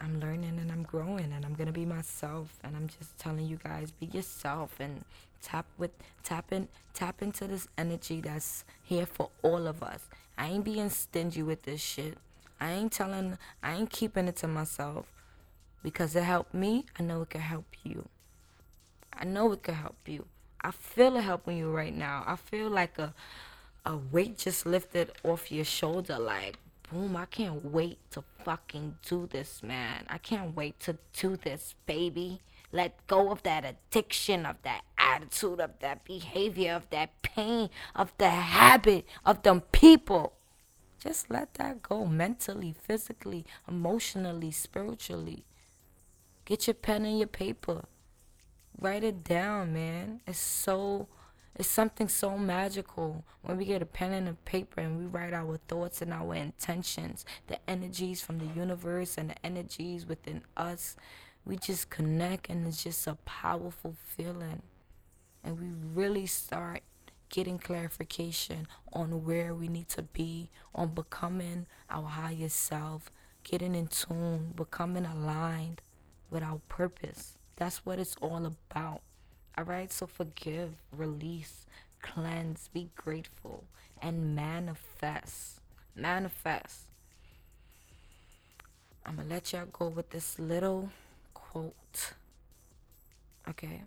I'm 0.00 0.20
learning 0.20 0.58
and 0.60 0.70
I'm 0.70 0.82
growing 0.82 1.32
and 1.32 1.44
I'm 1.44 1.54
gonna 1.54 1.72
be 1.72 1.84
myself 1.84 2.58
and 2.62 2.76
I'm 2.76 2.88
just 2.88 3.18
telling 3.18 3.46
you 3.46 3.58
guys 3.62 3.90
be 3.90 4.06
yourself 4.06 4.76
and 4.78 5.04
tap 5.42 5.66
with 5.76 5.90
tap 6.22 6.52
in 6.52 6.68
tap 6.94 7.22
into 7.22 7.46
this 7.46 7.68
energy 7.76 8.20
that's 8.20 8.64
here 8.82 9.06
for 9.06 9.30
all 9.42 9.66
of 9.66 9.82
us. 9.82 10.08
I 10.36 10.48
ain't 10.48 10.64
being 10.64 10.90
stingy 10.90 11.42
with 11.42 11.62
this 11.62 11.80
shit. 11.80 12.18
I 12.60 12.72
ain't 12.72 12.92
telling 12.92 13.38
I 13.62 13.74
ain't 13.74 13.90
keeping 13.90 14.28
it 14.28 14.36
to 14.36 14.48
myself 14.48 15.06
because 15.82 16.14
it 16.16 16.24
helped 16.24 16.54
me. 16.54 16.86
I 16.98 17.02
know 17.02 17.22
it 17.22 17.30
can 17.30 17.40
help 17.40 17.66
you. 17.82 18.08
I 19.12 19.24
know 19.24 19.52
it 19.52 19.62
can 19.62 19.74
help 19.74 19.96
you. 20.06 20.26
I 20.60 20.70
feel 20.70 21.16
it 21.16 21.22
helping 21.22 21.56
you 21.56 21.70
right 21.70 21.94
now. 21.94 22.24
I 22.26 22.36
feel 22.36 22.68
like 22.68 22.98
a 22.98 23.14
a 23.84 23.96
weight 23.96 24.36
just 24.36 24.66
lifted 24.66 25.10
off 25.24 25.50
your 25.50 25.64
shoulder 25.64 26.18
like 26.18 26.58
boom 26.90 27.16
i 27.16 27.24
can't 27.26 27.64
wait 27.64 27.98
to 28.10 28.22
fucking 28.48 28.96
do 29.06 29.28
this 29.30 29.62
man. 29.62 30.06
I 30.08 30.16
can't 30.16 30.56
wait 30.56 30.80
to 30.80 30.96
do 31.12 31.36
this 31.36 31.74
baby. 31.84 32.40
Let 32.72 33.06
go 33.06 33.30
of 33.30 33.42
that 33.42 33.62
addiction 33.62 34.46
of 34.46 34.56
that 34.62 34.84
attitude 34.96 35.60
of 35.60 35.72
that 35.80 36.02
behavior 36.06 36.72
of 36.72 36.88
that 36.88 37.20
pain 37.20 37.68
of 37.94 38.14
the 38.16 38.30
habit 38.30 39.04
of 39.26 39.42
them 39.42 39.60
people. 39.70 40.32
Just 40.98 41.30
let 41.30 41.52
that 41.54 41.82
go 41.82 42.06
mentally 42.06 42.74
physically 42.80 43.44
emotionally 43.68 44.50
spiritually. 44.50 45.44
Get 46.46 46.66
your 46.66 46.74
pen 46.74 47.04
and 47.04 47.18
your 47.18 47.28
paper. 47.28 47.84
Write 48.80 49.04
it 49.04 49.24
down 49.24 49.74
man. 49.74 50.22
It's 50.26 50.38
so 50.38 51.08
it's 51.58 51.68
something 51.68 52.08
so 52.08 52.38
magical 52.38 53.24
when 53.42 53.56
we 53.56 53.64
get 53.64 53.82
a 53.82 53.86
pen 53.86 54.12
and 54.12 54.28
a 54.28 54.34
paper 54.34 54.80
and 54.80 54.96
we 54.96 55.06
write 55.06 55.34
our 55.34 55.58
thoughts 55.66 56.00
and 56.00 56.12
our 56.12 56.32
intentions, 56.34 57.26
the 57.48 57.58
energies 57.68 58.22
from 58.22 58.38
the 58.38 58.46
universe 58.54 59.18
and 59.18 59.30
the 59.30 59.46
energies 59.46 60.06
within 60.06 60.42
us. 60.56 60.96
We 61.44 61.56
just 61.56 61.90
connect 61.90 62.48
and 62.48 62.64
it's 62.66 62.84
just 62.84 63.08
a 63.08 63.16
powerful 63.24 63.96
feeling. 64.16 64.62
And 65.42 65.58
we 65.58 65.66
really 65.94 66.26
start 66.26 66.82
getting 67.28 67.58
clarification 67.58 68.68
on 68.92 69.24
where 69.24 69.52
we 69.52 69.66
need 69.66 69.88
to 69.88 70.02
be, 70.02 70.50
on 70.76 70.94
becoming 70.94 71.66
our 71.90 72.06
highest 72.06 72.56
self, 72.56 73.10
getting 73.42 73.74
in 73.74 73.88
tune, 73.88 74.52
becoming 74.54 75.04
aligned 75.04 75.82
with 76.30 76.44
our 76.44 76.60
purpose. 76.68 77.36
That's 77.56 77.84
what 77.84 77.98
it's 77.98 78.16
all 78.20 78.46
about. 78.46 79.00
All 79.58 79.64
right, 79.64 79.92
so 79.92 80.06
forgive, 80.06 80.70
release, 80.92 81.66
cleanse, 82.00 82.70
be 82.72 82.90
grateful, 82.94 83.64
and 84.00 84.36
manifest. 84.36 85.58
Manifest. 85.96 86.82
I'm 89.04 89.16
gonna 89.16 89.28
let 89.28 89.52
y'all 89.52 89.66
go 89.72 89.88
with 89.88 90.10
this 90.10 90.38
little 90.38 90.90
quote. 91.34 92.12
Okay. 93.48 93.82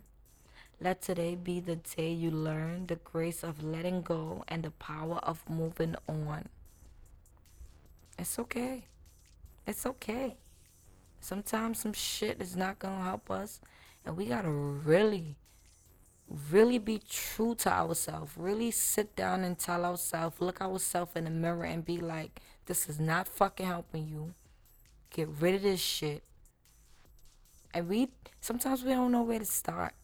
Let 0.78 1.00
today 1.00 1.36
be 1.36 1.58
the 1.58 1.76
day 1.76 2.12
you 2.12 2.30
learn 2.30 2.86
the 2.88 2.96
grace 2.96 3.42
of 3.42 3.64
letting 3.64 4.02
go 4.02 4.44
and 4.48 4.64
the 4.64 4.72
power 4.72 5.20
of 5.22 5.48
moving 5.48 5.96
on. 6.06 6.50
It's 8.18 8.38
okay. 8.38 8.84
It's 9.66 9.86
okay. 9.86 10.36
Sometimes 11.18 11.78
some 11.78 11.94
shit 11.94 12.42
is 12.42 12.56
not 12.56 12.78
gonna 12.78 13.04
help 13.04 13.30
us, 13.30 13.58
and 14.04 14.18
we 14.18 14.26
gotta 14.26 14.50
really, 14.50 15.36
really 16.50 16.78
be 16.78 17.00
true 17.08 17.54
to 17.56 17.72
ourselves. 17.72 18.32
Really 18.36 18.70
sit 18.70 19.14
down 19.16 19.44
and 19.44 19.58
tell 19.58 19.84
ourselves, 19.84 20.40
look 20.40 20.60
ourselves 20.60 21.12
in 21.14 21.24
the 21.24 21.30
mirror, 21.30 21.64
and 21.64 21.84
be 21.84 21.98
like, 21.98 22.40
this 22.66 22.88
is 22.88 22.98
not 22.98 23.28
fucking 23.28 23.66
helping 23.66 24.08
you. 24.08 24.34
Get 25.10 25.28
rid 25.40 25.56
of 25.56 25.62
this 25.62 25.80
shit. 25.80 26.22
And 27.74 27.88
we 27.88 28.08
sometimes 28.40 28.82
we 28.84 28.90
don't 28.92 29.12
know 29.12 29.22
where 29.22 29.38
to 29.38 29.44
start. 29.44 29.94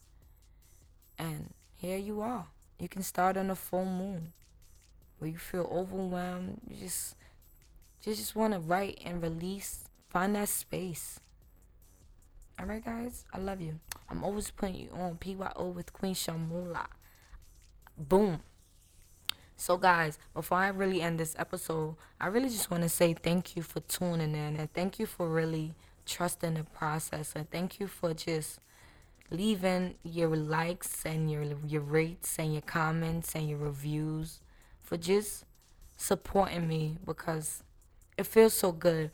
And 1.17 1.53
here 1.75 1.97
you 1.97 2.21
are. 2.21 2.47
You 2.79 2.87
can 2.87 3.03
start 3.03 3.37
on 3.37 3.49
a 3.49 3.55
full 3.55 3.85
moon 3.85 4.33
where 5.17 5.29
you 5.29 5.37
feel 5.37 5.69
overwhelmed. 5.71 6.59
You 6.67 6.77
just 6.77 7.15
you 8.03 8.13
just 8.13 8.35
want 8.35 8.53
to 8.53 8.59
write 8.59 9.01
and 9.05 9.21
release. 9.21 9.85
Find 10.09 10.35
that 10.35 10.49
space. 10.49 11.19
Alright 12.59 12.83
guys, 12.83 13.23
I 13.31 13.37
love 13.37 13.61
you. 13.61 13.79
I'm 14.09 14.21
always 14.21 14.51
putting 14.51 14.75
you 14.75 14.89
on 14.91 15.15
PYO 15.15 15.71
with 15.73 15.93
Queen 15.93 16.13
Shamula. 16.13 16.87
Boom. 17.97 18.41
So 19.55 19.77
guys, 19.77 20.19
before 20.33 20.57
I 20.57 20.67
really 20.67 21.01
end 21.01 21.21
this 21.21 21.35
episode, 21.39 21.95
I 22.19 22.27
really 22.27 22.49
just 22.49 22.69
want 22.69 22.83
to 22.83 22.89
say 22.89 23.13
thank 23.13 23.55
you 23.55 23.61
for 23.61 23.79
tuning 23.79 24.35
in 24.35 24.57
and 24.57 24.73
thank 24.73 24.99
you 24.99 25.05
for 25.05 25.29
really 25.29 25.73
trusting 26.05 26.55
the 26.55 26.65
process 26.65 27.31
and 27.33 27.49
thank 27.49 27.79
you 27.79 27.87
for 27.87 28.13
just 28.13 28.59
leaving 29.31 29.95
your 30.03 30.35
likes 30.35 31.05
and 31.05 31.31
your 31.31 31.45
your 31.65 31.81
rates 31.81 32.37
and 32.39 32.51
your 32.51 32.61
comments 32.63 33.35
and 33.35 33.47
your 33.47 33.59
reviews 33.59 34.41
for 34.81 34.97
just 34.97 35.45
supporting 35.95 36.67
me 36.67 36.97
because 37.05 37.63
it 38.17 38.25
feels 38.25 38.53
so 38.53 38.73
good. 38.73 39.11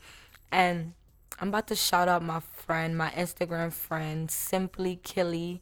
And 0.50 0.94
I'm 1.38 1.48
about 1.48 1.66
to 1.68 1.76
shout 1.76 2.08
out 2.08 2.22
my 2.22 2.40
friend, 2.40 2.96
my 2.96 3.10
Instagram 3.10 3.70
friend, 3.70 4.30
Simply 4.30 5.00
Killy. 5.02 5.60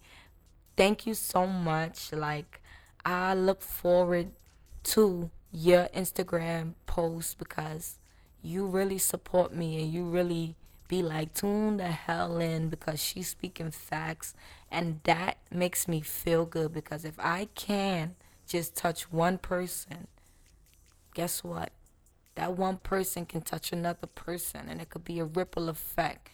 Thank 0.77 1.05
you 1.05 1.15
so 1.15 1.47
much. 1.47 2.13
Like 2.13 2.61
I 3.05 3.35
look 3.35 3.61
forward 3.61 4.31
to 4.85 5.31
your 5.53 5.89
Instagram 5.95 6.75
post 6.87 7.39
because 7.39 7.99
you 8.41 8.67
really 8.67 8.99
support 8.99 9.53
me 9.53 9.83
and 9.83 9.93
you 9.93 10.05
really 10.05 10.55
be 10.87 11.03
like, 11.03 11.35
tune 11.35 11.79
the 11.79 11.89
hell 11.89 12.39
in 12.39 12.69
because 12.69 13.03
she's 13.03 13.29
speaking 13.29 13.71
facts. 13.73 14.35
And 14.71 15.01
that 15.05 15.39
makes 15.51 15.89
me 15.89 16.03
feel 16.03 16.45
good 16.45 16.73
because 16.73 17.05
if 17.05 17.19
I 17.19 17.49
can 17.55 18.15
just 18.47 18.77
touch 18.77 19.11
one 19.11 19.39
person, 19.39 20.07
guess 21.15 21.43
what? 21.43 21.71
That 22.35 22.57
one 22.57 22.79
person 22.79 23.27
can 23.27 23.43
touch 23.43 23.73
another 23.73 24.07
person 24.07 24.69
and 24.69 24.81
it 24.81 24.91
could 24.91 25.05
be 25.05 25.21
a 25.21 25.25
ripple 25.25 25.69
effect. 25.69 26.29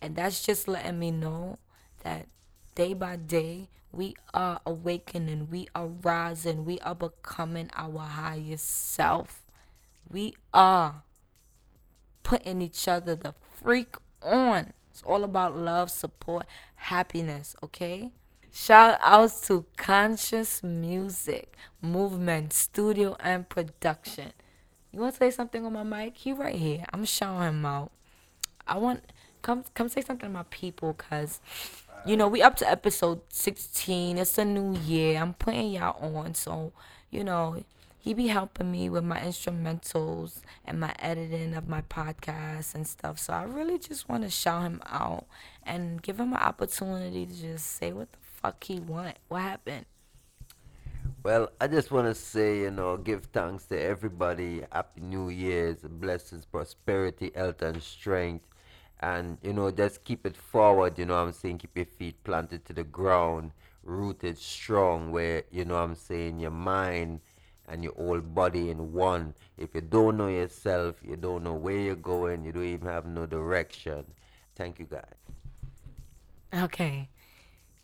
And 0.00 0.16
that's 0.16 0.42
just 0.42 0.68
letting 0.68 0.98
me 0.98 1.10
know 1.10 1.58
that 2.02 2.26
day 2.74 2.94
by 2.94 3.16
day 3.16 3.68
we 3.92 4.16
are 4.32 4.60
awakening, 4.66 5.48
we 5.50 5.68
are 5.74 5.86
rising, 5.86 6.64
we 6.64 6.78
are 6.80 6.94
becoming 6.94 7.70
our 7.74 8.00
highest 8.00 8.92
self. 8.92 9.42
We 10.10 10.34
are 10.52 11.02
putting 12.22 12.60
each 12.60 12.88
other 12.88 13.14
the 13.14 13.34
freak 13.62 13.94
on. 14.22 14.72
It's 14.90 15.02
all 15.02 15.24
about 15.24 15.56
love, 15.56 15.90
support, 15.90 16.46
happiness, 16.76 17.56
okay? 17.62 18.12
Shout 18.52 18.98
outs 19.02 19.40
to 19.48 19.64
Conscious 19.76 20.62
Music, 20.62 21.56
Movement, 21.82 22.52
Studio, 22.52 23.16
and 23.20 23.48
Production. 23.48 24.32
You 24.94 25.00
want 25.00 25.14
to 25.14 25.18
say 25.18 25.32
something 25.32 25.66
on 25.66 25.72
my 25.72 25.82
mic? 25.82 26.16
He 26.16 26.32
right 26.32 26.54
here. 26.54 26.84
I'm 26.92 27.04
showing 27.04 27.48
him 27.48 27.66
out. 27.66 27.90
I 28.64 28.78
want 28.78 29.02
come 29.42 29.64
come 29.74 29.88
say 29.88 30.02
something 30.02 30.28
to 30.28 30.32
my 30.32 30.44
people, 30.50 30.94
cause 30.94 31.40
you 32.06 32.16
know 32.16 32.28
we 32.28 32.42
up 32.42 32.54
to 32.58 32.70
episode 32.70 33.20
16. 33.28 34.18
It's 34.18 34.38
a 34.38 34.44
new 34.44 34.78
year. 34.78 35.18
I'm 35.18 35.34
putting 35.34 35.72
y'all 35.72 36.16
on, 36.16 36.34
so 36.36 36.72
you 37.10 37.24
know 37.24 37.64
he 37.98 38.14
be 38.14 38.28
helping 38.28 38.70
me 38.70 38.88
with 38.88 39.02
my 39.02 39.18
instrumentals 39.18 40.42
and 40.64 40.78
my 40.78 40.94
editing 41.00 41.56
of 41.56 41.68
my 41.68 41.80
podcast 41.80 42.76
and 42.76 42.86
stuff. 42.86 43.18
So 43.18 43.32
I 43.32 43.42
really 43.42 43.80
just 43.80 44.08
want 44.08 44.22
to 44.22 44.30
shout 44.30 44.62
him 44.62 44.80
out 44.86 45.26
and 45.64 46.02
give 46.02 46.20
him 46.20 46.34
an 46.34 46.38
opportunity 46.38 47.26
to 47.26 47.34
just 47.34 47.66
say 47.66 47.92
what 47.92 48.12
the 48.12 48.18
fuck 48.22 48.62
he 48.62 48.78
want. 48.78 49.16
What 49.26 49.40
happened? 49.40 49.86
Well, 51.24 51.52
I 51.58 51.68
just 51.68 51.90
want 51.90 52.06
to 52.06 52.14
say, 52.14 52.58
you 52.58 52.70
know, 52.70 52.98
give 52.98 53.24
thanks 53.32 53.64
to 53.66 53.80
everybody. 53.80 54.60
Happy 54.70 55.00
New 55.00 55.30
Year's, 55.30 55.78
blessings, 55.80 56.44
prosperity, 56.44 57.32
health, 57.34 57.62
and 57.62 57.82
strength. 57.82 58.44
And, 59.00 59.38
you 59.42 59.54
know, 59.54 59.70
just 59.70 60.04
keep 60.04 60.26
it 60.26 60.36
forward, 60.36 60.98
you 60.98 61.06
know 61.06 61.14
I'm 61.14 61.32
saying? 61.32 61.58
Keep 61.58 61.76
your 61.78 61.86
feet 61.86 62.22
planted 62.24 62.66
to 62.66 62.74
the 62.74 62.84
ground, 62.84 63.52
rooted 63.82 64.36
strong, 64.36 65.12
where, 65.12 65.44
you 65.50 65.64
know 65.64 65.76
I'm 65.76 65.94
saying, 65.94 66.40
your 66.40 66.50
mind 66.50 67.20
and 67.66 67.82
your 67.82 67.94
whole 67.94 68.20
body 68.20 68.68
in 68.68 68.92
one. 68.92 69.32
If 69.56 69.74
you 69.74 69.80
don't 69.80 70.18
know 70.18 70.28
yourself, 70.28 70.96
you 71.02 71.16
don't 71.16 71.42
know 71.42 71.54
where 71.54 71.78
you're 71.78 71.96
going, 71.96 72.44
you 72.44 72.52
don't 72.52 72.64
even 72.64 72.86
have 72.86 73.06
no 73.06 73.24
direction. 73.24 74.04
Thank 74.56 74.78
you, 74.78 74.84
guys. 74.84 75.04
Okay. 76.52 77.08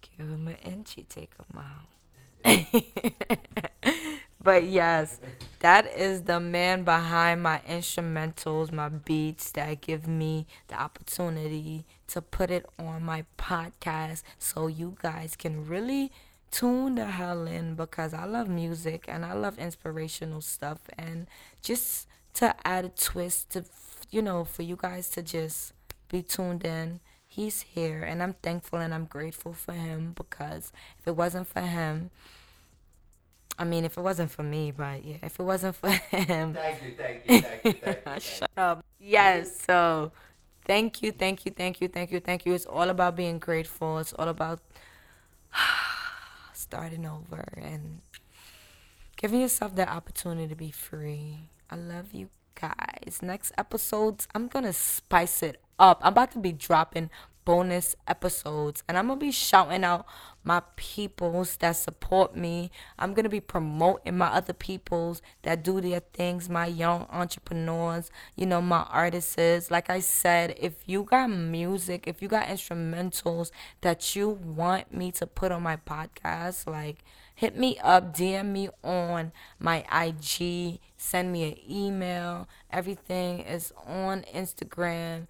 Give 0.03 0.29
him 0.29 0.47
an 0.47 0.57
inch, 0.57 0.97
take 1.09 1.33
him 1.39 1.57
out. 1.59 2.00
but 4.43 4.65
yes, 4.65 5.21
that 5.61 5.87
is 5.87 6.23
the 6.23 6.41
man 6.41 6.85
behind 6.85 7.43
my 7.43 7.61
instrumentals, 7.69 8.73
my 8.73 8.89
beats 8.89 9.51
that 9.53 9.81
give 9.81 10.07
me 10.07 10.47
the 10.69 10.81
opportunity 10.81 11.85
to 12.09 12.23
put 12.23 12.51
it 12.51 12.67
on 12.79 13.03
my 13.03 13.25
podcast 13.39 14.23
so 14.39 14.67
you 14.67 14.97
guys 15.03 15.37
can 15.37 15.67
really 15.67 16.11
tune 16.51 16.97
the 16.97 17.07
hell 17.07 17.47
in 17.47 17.75
because 17.75 18.13
I 18.13 18.25
love 18.25 18.49
music 18.49 19.05
and 19.07 19.25
I 19.25 19.35
love 19.35 19.59
inspirational 19.59 20.41
stuff 20.41 20.79
and 20.99 21.29
just 21.63 22.09
to 22.35 22.55
add 22.67 22.85
a 22.85 22.89
twist 22.89 23.51
to 23.51 23.65
you 24.11 24.23
know 24.23 24.45
for 24.45 24.63
you 24.63 24.77
guys 24.77 25.09
to 25.11 25.23
just 25.23 25.73
be 26.09 26.23
tuned 26.23 26.65
in 26.65 27.01
he's 27.31 27.63
here 27.63 28.03
and 28.03 28.23
I'm 28.23 28.35
thankful 28.43 28.81
and 28.81 28.93
I'm 28.93 29.05
grateful 29.05 29.53
for 29.53 29.73
him 29.73 30.13
because 30.17 30.73
if 30.99 31.07
it 31.07 31.17
wasn't 31.17 31.47
for 31.47 31.61
him 31.61 32.11
I 33.59 33.65
mean 33.65 33.85
if 33.85 33.97
it 33.97 34.01
wasn't 34.01 34.31
for 34.31 34.43
me 34.43 34.73
but 34.73 35.05
yeah 35.05 35.17
if 35.23 35.39
it 35.39 35.43
wasn't 35.43 35.77
for 35.77 35.91
him 36.11 36.55
Thank 36.55 36.83
you, 36.83 36.95
thank 36.99 37.23
you, 37.29 37.41
thank 37.41 37.65
you, 37.65 37.73
thank 37.73 38.01
you. 38.07 38.21
shut 38.21 38.51
up 38.57 38.85
yes 38.99 39.61
so 39.65 40.13
thank 40.65 41.03
you 41.03 41.13
thank 41.13 41.47
you 41.47 41.53
thank 41.53 41.81
you 41.81 41.89
thank 41.89 42.11
you 42.11 42.21
thank 42.21 42.45
you 42.45 42.53
it's 42.53 42.67
all 42.67 42.91
about 42.91 43.15
being 43.15 43.39
grateful 43.39 43.99
it's 43.99 44.13
all 44.15 44.29
about 44.29 44.61
starting 46.53 47.07
over 47.07 47.45
and 47.57 48.01
giving 49.21 49.41
yourself 49.43 49.77
that 49.77 49.89
opportunity 49.89 50.49
to 50.49 50.57
be 50.57 50.71
free. 50.71 51.51
I 51.71 51.77
love 51.77 52.15
you 52.15 52.31
guys. 52.61 53.21
Next 53.23 53.53
episodes, 53.57 54.29
I'm 54.35 54.49
gonna 54.49 54.73
spice 54.73 55.43
it 55.43 55.61
up. 55.79 56.01
I'm 56.03 56.13
about 56.13 56.33
to 56.33 56.39
be 56.39 56.53
dropping 56.53 57.11
bonus 57.47 57.97
episodes 58.07 58.85
and 58.87 58.99
I'm 58.99 59.09
gonna 59.09 59.19
be 59.19 59.33
shouting 59.33 59.83
out 59.83 60.05
my 60.45 60.63
peoples 60.77 61.57
that 61.57 61.73
support 61.73 62.37
me. 62.37 62.71
I'm 62.99 63.15
gonna 63.15 63.31
be 63.31 63.41
promoting 63.41 64.19
my 64.19 64.29
other 64.29 64.53
peoples 64.53 65.23
that 65.43 65.65
do 65.65 65.81
their 65.81 66.01
things, 66.01 66.49
my 66.49 66.67
young 66.67 67.07
entrepreneurs, 67.11 68.11
you 68.37 68.47
know, 68.47 68.61
my 68.61 68.83
artists. 68.91 69.71
Like 69.71 69.89
I 69.91 70.01
said, 70.01 70.55
if 70.59 70.75
you 70.87 71.03
got 71.03 71.29
music, 71.29 72.05
if 72.07 72.21
you 72.21 72.29
got 72.29 72.47
instrumentals 72.47 73.51
that 73.81 74.15
you 74.15 74.29
want 74.29 74.95
me 74.95 75.11
to 75.13 75.27
put 75.27 75.51
on 75.51 75.63
my 75.63 75.77
podcast, 75.77 76.67
like 76.67 76.99
hit 77.35 77.57
me 77.57 77.79
up, 77.83 78.15
DM 78.15 78.47
me 78.53 78.69
on 78.85 79.33
my 79.59 79.85
IG, 79.93 80.79
send 81.01 81.33
me 81.33 81.45
an 81.45 81.57
email. 81.69 82.49
Everything 82.71 83.41
is 83.41 83.73
on 83.87 84.23
Instagram. 84.35 85.27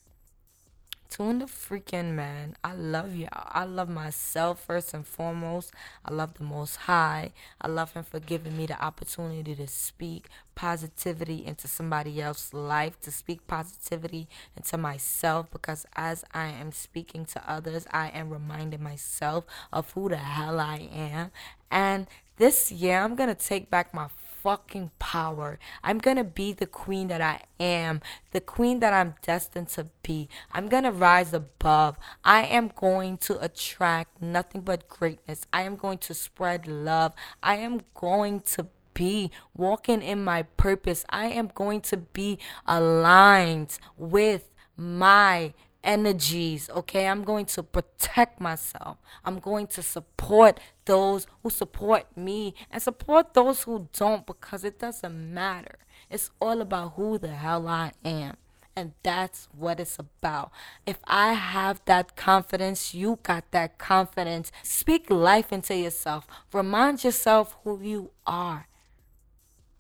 Tune 1.15 1.39
the 1.39 1.45
freaking 1.45 2.11
man. 2.11 2.57
I 2.61 2.73
love 2.73 3.15
y'all. 3.15 3.29
I 3.31 3.63
love 3.63 3.87
myself 3.87 4.65
first 4.65 4.93
and 4.93 5.07
foremost. 5.07 5.71
I 6.03 6.13
love 6.13 6.33
the 6.33 6.43
Most 6.43 6.75
High. 6.75 7.31
I 7.61 7.69
love 7.69 7.93
Him 7.93 8.03
for 8.03 8.19
giving 8.19 8.57
me 8.57 8.65
the 8.65 8.83
opportunity 8.83 9.55
to 9.55 9.65
speak 9.65 10.27
positivity 10.55 11.45
into 11.45 11.69
somebody 11.69 12.21
else's 12.21 12.53
life, 12.53 12.99
to 12.99 13.11
speak 13.11 13.47
positivity 13.47 14.27
into 14.57 14.77
myself. 14.77 15.49
Because 15.53 15.85
as 15.95 16.25
I 16.33 16.47
am 16.47 16.73
speaking 16.73 17.23
to 17.27 17.49
others, 17.49 17.87
I 17.91 18.09
am 18.09 18.29
reminding 18.29 18.83
myself 18.83 19.45
of 19.71 19.91
who 19.91 20.09
the 20.09 20.17
hell 20.17 20.59
I 20.59 20.89
am. 20.93 21.31
And 21.71 22.07
this 22.35 22.73
year, 22.73 22.99
I'm 22.99 23.15
going 23.15 23.33
to 23.33 23.35
take 23.35 23.69
back 23.69 23.93
my 23.93 24.09
fucking 24.45 24.91
power. 24.99 25.57
I'm 25.83 25.97
gonna 25.97 26.23
be 26.23 26.53
the 26.53 26.67
queen 26.67 27.07
that 27.07 27.19
I 27.19 27.41
am, 27.59 28.01
the 28.29 28.39
queen 28.39 28.79
that 28.79 28.93
I'm 28.93 29.15
destined 29.23 29.69
to 29.69 29.87
be. 30.03 30.29
I'm 30.51 30.67
gonna 30.69 30.91
rise 30.91 31.33
above. 31.33 31.97
I 32.23 32.43
am 32.43 32.67
going 32.75 33.17
to 33.25 33.43
attract 33.43 34.21
nothing 34.21 34.61
but 34.61 34.87
greatness. 34.87 35.47
I 35.51 35.63
am 35.63 35.75
going 35.75 35.97
to 35.97 36.13
spread 36.13 36.67
love. 36.67 37.13
I 37.41 37.55
am 37.55 37.81
going 37.95 38.41
to 38.41 38.67
be 38.93 39.31
walking 39.57 40.03
in 40.03 40.23
my 40.23 40.43
purpose. 40.43 41.05
I 41.09 41.25
am 41.29 41.49
going 41.55 41.81
to 41.81 41.97
be 41.97 42.37
aligned 42.67 43.79
with 43.97 44.51
my 44.77 45.55
energies, 45.85 46.69
okay? 46.69 47.07
I'm 47.07 47.23
going 47.23 47.45
to 47.45 47.63
protect 47.63 48.41
myself. 48.41 48.97
I'm 49.23 49.39
going 49.39 49.67
to 49.67 49.81
support 49.81 50.59
those 50.83 51.27
who 51.41 51.49
support 51.49 52.05
me 52.17 52.55
and 52.69 52.81
support 52.81 53.33
those 53.33 53.63
who 53.63 53.87
don't 53.97 54.25
because 54.25 54.65
it 54.65 54.79
doesn't 54.79 55.33
matter. 55.33 55.77
It's 56.09 56.31
all 56.41 56.59
about 56.59 56.93
who 56.95 57.17
the 57.17 57.29
hell 57.29 57.67
I 57.67 57.93
am. 58.03 58.35
And 58.75 58.91
that's 59.03 59.47
what 59.57 59.79
it's 59.79 59.97
about. 59.97 60.51
If 60.85 60.99
I 61.07 61.31
have 61.33 61.81
that 61.85 62.17
confidence, 62.17 62.93
you 62.93 63.19
got 63.23 63.49
that 63.51 63.77
confidence. 63.77 64.51
Speak 64.63 65.09
life 65.09 65.53
into 65.53 65.75
yourself. 65.77 66.27
Remind 66.51 67.03
yourself 67.05 67.55
who 67.63 67.79
you 67.81 68.11
are. 68.27 68.67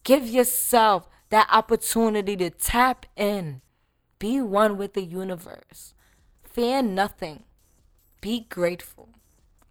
Give 0.05 0.25
yourself 0.25 1.09
that 1.29 1.49
opportunity 1.51 2.37
to 2.37 2.49
tap 2.51 3.05
in. 3.17 3.61
Be 4.17 4.39
one 4.39 4.77
with 4.77 4.93
the 4.93 5.03
universe. 5.03 5.93
Fear 6.55 6.83
nothing. 6.83 7.43
Be 8.21 8.45
grateful. 8.47 9.09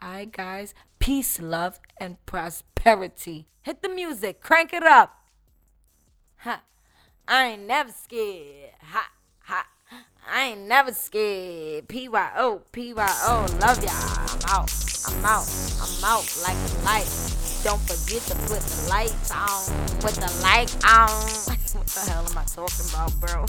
Alright, 0.02 0.30
guys. 0.30 0.74
Peace, 0.98 1.40
love, 1.40 1.80
and 1.96 2.18
prosperity. 2.26 3.48
Hit 3.62 3.80
the 3.80 3.88
music. 3.88 4.42
Crank 4.42 4.74
it 4.74 4.82
up. 4.82 5.16
Ha. 6.40 6.60
I 7.26 7.52
ain't 7.52 7.66
never 7.66 7.90
scared. 7.90 8.72
Ha. 8.82 9.10
Ha. 9.44 9.66
I 10.30 10.48
ain't 10.48 10.68
never 10.68 10.92
scared. 10.92 11.88
P-Y-O. 11.88 12.60
P-Y-O. 12.70 13.46
Love 13.62 13.82
ya. 13.82 13.90
I'm 13.90 14.40
out. 14.50 14.70
I'm 15.06 15.24
out. 15.24 15.48
I'm 15.80 16.04
out 16.04 16.38
like 16.42 16.58
a 16.68 16.84
light. 16.84 17.08
Don't 17.64 17.80
forget 17.80 18.20
to 18.28 18.34
put 18.44 18.60
the 18.60 18.88
lights 18.90 19.30
on. 19.30 19.88
Put 20.00 20.16
the 20.16 20.30
light 20.42 20.76
on. 20.84 21.08
what 21.48 21.86
the 21.86 22.00
hell 22.10 22.26
am 22.30 22.36
I 22.36 22.44
talking 22.44 22.84
about, 22.92 23.18
bro? 23.22 23.46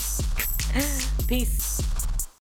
Peace. 1.28 1.85